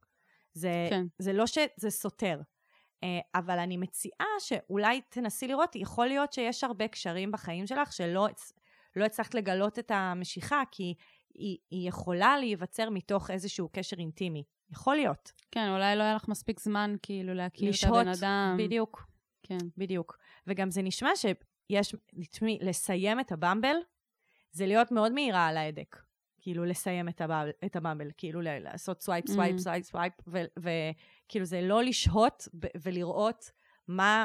[0.55, 1.05] זה, כן.
[1.19, 2.41] זה לא שזה סותר.
[3.05, 8.29] אה, אבל אני מציעה שאולי תנסי לראות, יכול להיות שיש הרבה קשרים בחיים שלך שלא
[8.97, 10.95] לא הצלחת לגלות את המשיכה, כי
[11.35, 14.45] היא, היא יכולה להיווצר מתוך איזשהו קשר אינטימי.
[14.71, 15.33] יכול להיות.
[15.51, 18.57] כן, אולי לא היה לך מספיק זמן, כאילו, להכיר את לשהות, הבן אדם.
[18.59, 19.07] בדיוק.
[19.43, 19.59] כן.
[19.77, 20.13] בדיק.
[20.47, 21.95] וגם זה נשמע שיש,
[22.61, 23.77] לסיים את הבמבל,
[24.53, 25.97] זה להיות מאוד מהירה על ההדק.
[26.43, 29.59] כאילו, לסיים את, ה Bumble, את ה Bumble, כאילו, לעשות swipe, swipe, Mm.
[29.59, 30.13] swipe, swipe,
[30.57, 32.49] וכאילו, זה לא לשהות
[32.83, 33.51] ולראות
[33.89, 34.25] מה,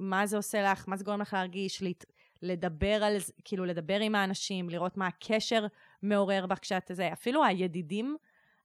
[0.00, 2.04] מה זה עושה לך, מה זה גורם לך להרגיש, להת,
[2.42, 5.66] לדבר על זה, כאילו, לדבר עם האנשים, לראות מה הקשר
[6.02, 7.12] מעורר בך כשאת זה.
[7.12, 8.16] אפילו הידידים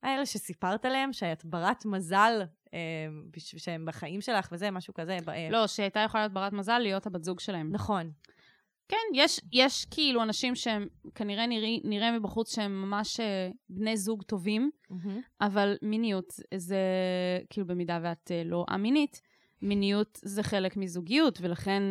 [0.04, 2.42] האלה שסיפרת עליהם, שאת ברת מזל,
[2.74, 2.80] אה,
[3.38, 5.18] שהם בחיים שלך וזה, משהו כזה.
[5.28, 7.72] אה, לא, שהייתה יכולה להיות ברת מזל להיות הבת זוג שלהם.
[7.72, 8.12] נכון.
[8.92, 14.24] כן, יש, יש כאילו אנשים שהם כנראה נראה, נראה מבחוץ שהם ממש אה, בני זוג
[14.24, 14.72] טובים,
[15.42, 16.78] אבל מיניות זה,
[17.50, 19.22] כאילו במידה ואת אה, לא א-מינית,
[19.62, 21.84] מיניות זה חלק מזוגיות, ולכן,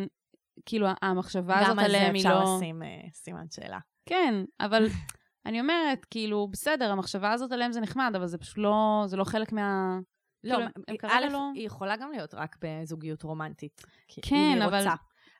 [0.65, 2.55] כאילו, המחשבה הזאת גם על זה עליהם היא אפשר לא...
[2.57, 3.79] לשים אה, סימן שאלה.
[4.05, 4.85] כן, אבל
[5.45, 9.23] אני אומרת, כאילו, בסדר, המחשבה הזאת עליהם זה נחמד, אבל זה פשוט לא, זה לא
[9.23, 9.99] חלק מה...
[10.43, 10.55] לא,
[10.87, 13.81] כאילו, א', לא- היא יכולה גם להיות רק בזוגיות רומנטית.
[14.21, 14.95] כן, אם היא אבל- רוצה.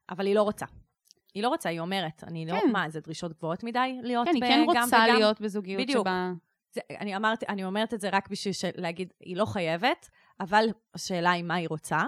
[0.10, 0.66] אבל היא לא רוצה.
[1.34, 2.72] היא לא רוצה, היא אומרת, אני לא, כן.
[2.72, 5.16] מה, זה דרישות גבוהות מדי להיות כן, היא ב- כן גם רוצה וגם?
[5.16, 6.08] להיות בזוגיות בדיוק.
[6.08, 6.32] שבה...
[6.74, 10.66] זה, אני, אמרתי, אני אומרת את זה רק בשביל של- להגיד, היא לא חייבת, אבל
[10.96, 12.00] השאלה היא מה היא רוצה,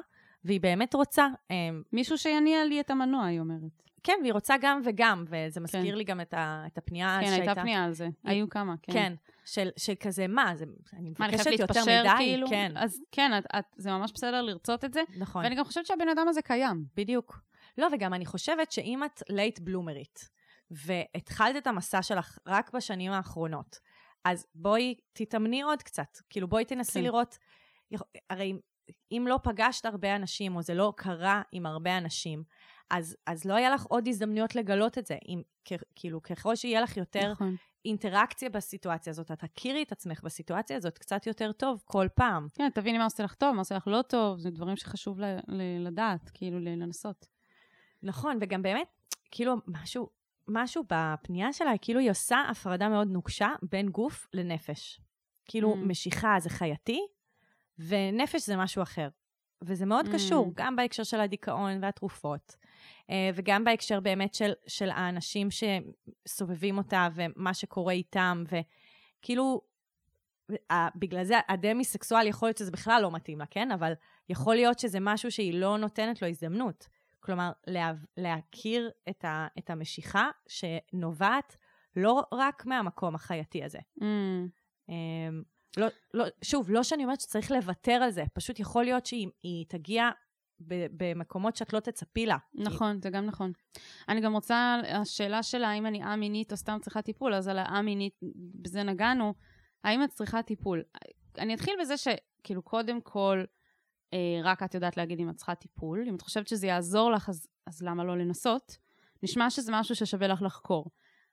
[0.44, 1.28] והיא באמת רוצה.
[1.52, 3.84] אמ, מישהו שיניע לי את המנוע, היא אומרת.
[4.04, 7.50] כן, והיא רוצה גם וגם, וזה מזכיר לי גם את, ה, את הפנייה כן, שהייתה.
[7.50, 8.08] הייתה פנייה על זה.
[8.24, 8.94] היו כמה, כן.
[8.94, 9.14] כן,
[9.46, 12.48] של, של כזה, מה, זה, אני מה, אני מבקשת חייבת יותר מדי, כאילו?
[12.50, 15.44] כן, אז כן, את, את, זה ממש בסדר לרצות את זה, נכון.
[15.44, 16.86] ואני גם חושבת שהבן אדם הזה קיים.
[16.96, 17.40] בדיוק.
[17.78, 20.30] לא, וגם אני חושבת שאם את late bloomer ית,
[20.72, 23.80] והתחלת את המסע שלך רק בשנים האחרונות,
[24.26, 26.18] אז בואי תתאמני עוד קצת.
[26.30, 27.04] כאילו, בואי תנסי כן.
[27.04, 27.38] לראות,
[28.30, 28.54] הרי
[29.12, 32.44] אם לא פגשת הרבה אנשים, או זה לא קרה עם הרבה אנשים,
[32.90, 35.18] אז, אז לא היה לך עוד הזדמנויות לגלות את זה.
[35.28, 37.56] אם, כ- כאילו, ככל שיהיה לך יותר נכון.
[37.86, 42.48] אינטראקציה בסיטואציה הזאת, את תכירי את עצמך בסיטואציה הזאת קצת יותר טוב כל פעם.
[42.54, 45.26] כן, תביני מה עושה לך טוב, מה עושה לך לא טוב, זה דברים שחשוב ל,
[45.48, 47.26] ל, לדעת, כאילו, לנסות.
[48.04, 48.88] נכון, וגם באמת,
[49.32, 50.10] כאילו, משהו,
[50.48, 55.02] משהו בפנייה שלה, כאילו היא עושה הפרדה מאוד נוקשה בין גוף לנפש.
[55.46, 55.78] כאילו, Mm.
[55.78, 57.00] משיכה זה חייתי,
[57.80, 59.08] ונפש זה משהו אחר.
[59.66, 60.13] וזה מאוד Mm.
[60.13, 62.56] קשור, גם בהקשר של הדיכאון והתרופות,
[63.10, 69.62] אה, וגם בהקשר באמת של, של האנשים שסובבים אותה ומה שקורה איתם, וכאילו,
[70.72, 73.72] ה- בגלל זה הדמי-סקסואל, יכול להיות שזה בכלל לא מתאים לה, כן?
[73.72, 73.94] אבל
[74.30, 76.88] יכול להיות שזה משהו שהיא לא נותנת לו הזדמנות.
[77.26, 81.58] כלומר, לה, להכיר את, ה, את המשיכה שנובעת
[81.96, 83.80] לא רק מהמקום החייתי הזה.
[84.00, 84.04] Mm,
[84.90, 85.44] אמ,
[85.78, 89.66] לא, לא, שוב, לא שאני אומרת שצריך לוותר על זה, פשוט יכול להיות שהיא היא
[89.70, 90.10] תגיע
[90.68, 92.38] ב, במקומות שאת לא תצפי לה.
[92.54, 93.52] נכון, זה גם נכון.
[94.10, 98.20] אני גם רוצה, השאלה שלה, האם אני א-מינית או סתם צריכה טיפול, אז על הא-מינית,
[98.62, 99.34] בזה נגענו,
[99.84, 100.84] האם את צריכה טיפול?
[101.38, 103.44] אני אתחיל בזה שכאילו, קודם כל,
[104.43, 106.06] רק את יודעת להגיד אם את צריכה טיפול.
[106.08, 108.78] אם את חושבת שזה יעזור לך, אז, אז למה לא לנסות?
[109.23, 110.86] נשמע שזה משהו ששווה לך לחקור.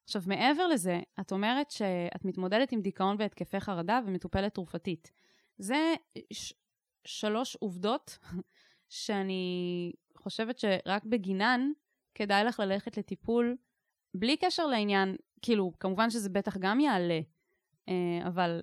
[0.04, 5.10] עכשיו, מעבר לזה, את אומרת שאת מתמודדת עם דיכאון והתקפי חרדה ומטופלת תרופתית.
[5.58, 5.94] זה
[6.32, 6.54] ש-
[7.04, 8.18] שלוש עובדות
[8.88, 11.70] שאני חושבת שרק בגינן
[12.14, 13.56] כדאי לך ללכת לטיפול,
[14.14, 17.20] בלי קשר לעניין, כאילו, כמובן שזה בטח גם יעלה,
[17.88, 18.62] אה, אבל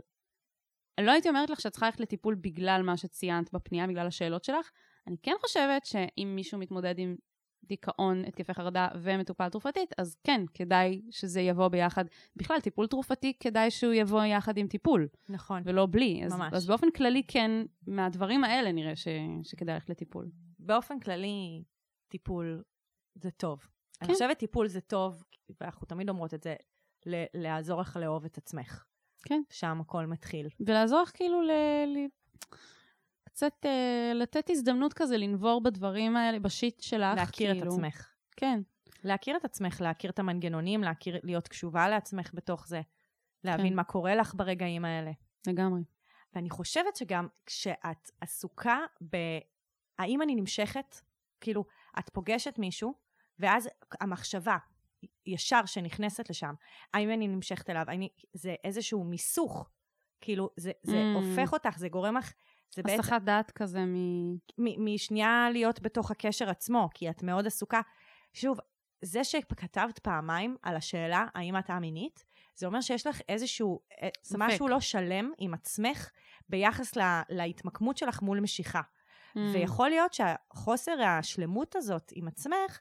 [1.02, 4.72] לא הייתי אומרת לך שאת צריכה ללכת לטיפול בגלל מה שציינת בפנייה, בגלל השאלות שלך.
[5.08, 7.16] אני כן חושבת שאם מישהו מתמודד עם
[7.64, 12.06] דיכאון, התקפי חרדה ומטופל תרופתית, אז כן, כדאי שזה יבוא ביחד.
[12.36, 15.62] בכלל, טיפול תרופתי, כדאי שהוא יבוא יחד עם טיפול, נכון.
[15.66, 16.22] ולא בלי.
[16.26, 16.54] אז, ממש.
[16.54, 17.52] אז באופן כללי, כן,
[17.88, 19.08] מהדברים האלה נראה ש,
[19.44, 20.30] שכדאי ללכת לטיפול.
[20.60, 21.64] באופן כללי,
[22.08, 22.64] טיפול
[23.16, 23.60] זה טוב.
[23.60, 24.06] כן.
[24.06, 25.24] אני חושבת טיפול זה טוב,
[25.62, 26.56] ואנחנו תמיד אומרות את זה,
[27.34, 28.84] לעזור לך לאהוב את עצמך.
[29.28, 29.42] כן.
[29.50, 30.48] שם הכל מתחיל.
[30.60, 31.52] ולעזור לך כאילו ל...
[31.88, 31.98] ל...
[33.24, 37.18] קצת אה, לתת הזדמנות כזה לנבור בדברים האלה, בשיט שלך.
[37.18, 37.68] להכיר כאילו.
[37.68, 38.08] את עצמך.
[38.38, 38.62] כן.
[39.04, 42.82] להכיר את עצמך, להכיר את המנגנונים, להכיר, להיות קשובה לעצמך בתוך זה,
[43.44, 43.76] להבין כן.
[43.76, 45.12] מה קורה לך ברגעים האלה.
[45.48, 45.82] לגמרי.
[46.34, 49.18] ואני חושבת שגם כשאת עסוקה ב...
[50.00, 50.96] האם אני נמשכת?
[51.42, 51.66] כאילו,
[52.00, 52.94] את פוגשת מישהו,
[53.40, 53.70] ואז
[54.02, 54.58] המחשבה
[55.28, 56.54] ישר שנכנסת לשם,
[56.94, 57.86] האם אני נמשכת אליו?
[57.88, 59.70] אני, זה איזשהו מיסוך.
[60.22, 61.18] כאילו, זה, זה Mm.
[61.18, 62.34] הופך אותך, זה גורם לך...
[62.76, 64.32] זה בעצם הסחת דעת כזה מ...
[64.58, 67.82] מ- משנייה להיות בתוך הקשר עצמו, כי את מאוד עסוקה.
[68.34, 68.58] שוב,
[69.02, 74.36] זה שכתבת פעמיים על השאלה האם את א-מינית, זה אומר שיש לך איזשהו, אה, ספק.
[74.40, 76.10] משהו לא שלם עם עצמך
[76.50, 78.82] ביחס לה, להתמקמות שלך מול משיכה.
[78.82, 79.40] Mm.
[79.54, 82.80] ויכול להיות שהחוסר השלמות הזאת עם עצמך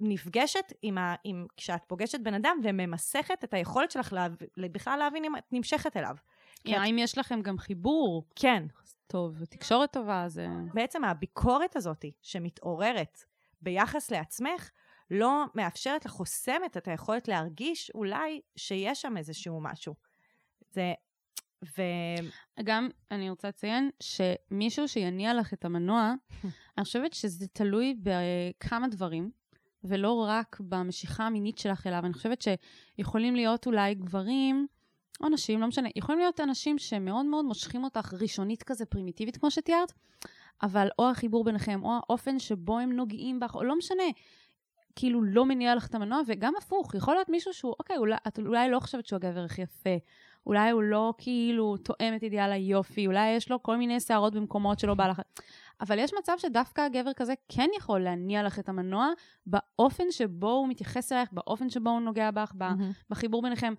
[0.00, 5.24] נפגשת עם ה, עם, כשאת פוגשת בן אדם וממסכת את היכולת שלך להב, בכלל להבין
[5.24, 6.16] אם את נמשכת אליו.
[6.64, 8.66] כי את- האם יש לכם גם חיבור כן,
[9.06, 10.46] טוב ותקשורת טובה, זה...
[10.74, 13.18] בעצם הביקורת הזאת שמתעוררת
[13.60, 14.70] ביחס לעצמך,
[15.10, 19.94] לא מאפשרת לך, חוסמת את היכולת להרגיש אולי שיש שם איזשהו משהו.
[20.70, 20.92] זה...
[21.78, 21.82] ו...
[22.64, 26.12] גם אני רוצה לציין שמישהו שיניע לך את המנוע,
[26.78, 29.30] אני חושבת שזה תלוי בכמה דברים,
[29.88, 32.02] ולא רק במשיכה המינית שלך אליו.
[32.04, 34.66] אני חושבת שיכולים להיות אולי גברים,
[35.20, 39.50] או נשים, לא משנה, יכולים להיות אנשים שמאוד מאוד מושכים אותך ראשונית כזה פרימיטיבית, כמו
[39.50, 39.92] שתיארת,
[40.62, 44.04] אבל או החיבור ביניכם, או האופן שבו הם נוגעים בך, או לא משנה,
[44.96, 48.38] כאילו לא מניע לך את המנוע, וגם הפוך, יכול להיות מישהו שהוא, אוקיי, אולי, את
[48.38, 49.96] אולי לא חושבת שהוא הגבר הכי יפה,
[50.46, 54.78] אולי הוא לא כאילו תואם את אידיאל היופי, אולי יש לו כל מיני שערות במקומות
[54.78, 55.20] שלא בא לך.
[55.80, 59.08] אבל יש מצב שדווקא הגבר כזה כן יכול להניע לך את המנוע
[59.46, 62.64] באופן שבו הוא מתייחס אלייך, באופן שבו הוא נוגע בך, ב-
[63.10, 63.74] בחיבור ביניכם.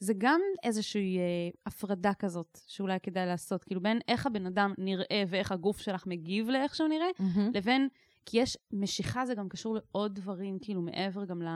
[0.00, 1.22] זה גם איזושהי אה,
[1.66, 6.48] הפרדה כזאת שאולי כדאי לעשות, כאילו בין איך הבן אדם נראה ואיך הגוף שלך מגיב
[6.48, 7.06] לאיך שהוא נראה,
[7.54, 7.88] לבין,
[8.26, 11.48] כי יש, משיכה זה גם קשור לעוד דברים, כאילו מעבר גם ל...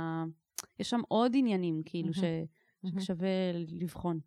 [0.78, 2.20] יש שם עוד עניינים, כאילו, ש...
[3.00, 3.28] ששווה
[3.68, 4.18] לבחון.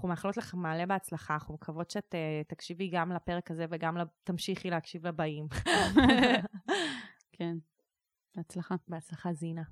[0.00, 4.70] אנחנו מאחלות לך מעלה בהצלחה, אנחנו מקוות שאת uh, תקשיבי גם לפרק הזה וגם תמשיכי
[4.70, 5.46] להקשיב לבאים.
[7.36, 7.56] כן.
[8.36, 8.74] בהצלחה.
[8.88, 9.62] בהצלחה, זינה.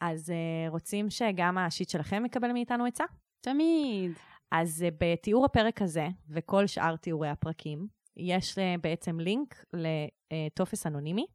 [0.00, 3.04] אז uh, רוצים שגם ה shit שלכם יקבל מאיתנו עצה?
[3.40, 4.12] תמיד.
[4.50, 11.26] אז uh, בתיאור הפרק הזה, וכל שאר תיאורי הפרקים, יש uh, בעצם לינק לטופס אנונימי,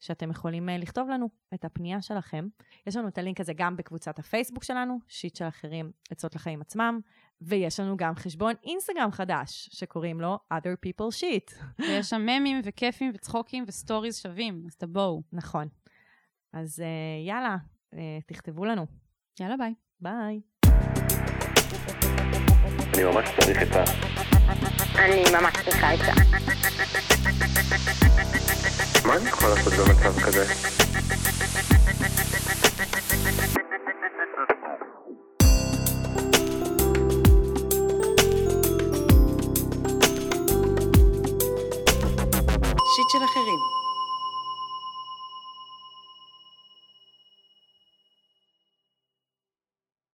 [0.00, 2.48] שאתם יכולים uh, לכתוב לנו את הפנייה שלכם.
[2.86, 7.00] יש לנו את הלינק הזה גם בקבוצת הפייסבוק שלנו, shit של אחרים, עצות לחיים עצמם,
[7.40, 11.54] ויש לנו גם חשבון אינסטגרם חדש, שקוראים לו other people shit.
[11.78, 15.22] ויש שם ממים וכיפים וצחוקים ו stories שווים, אז תבואו.
[15.32, 15.68] נכון.
[16.52, 17.56] אז uh, יאללה,
[17.94, 18.86] uh, תכתבו לנו.
[19.40, 19.74] יאללה ביי.
[20.00, 20.40] ביי.
[22.94, 24.07] אני ממש צריך את ה...
[24.98, 26.12] אני ממש צריכה עצה.
[29.04, 30.44] מה אני יכול לעשות במצב כזה?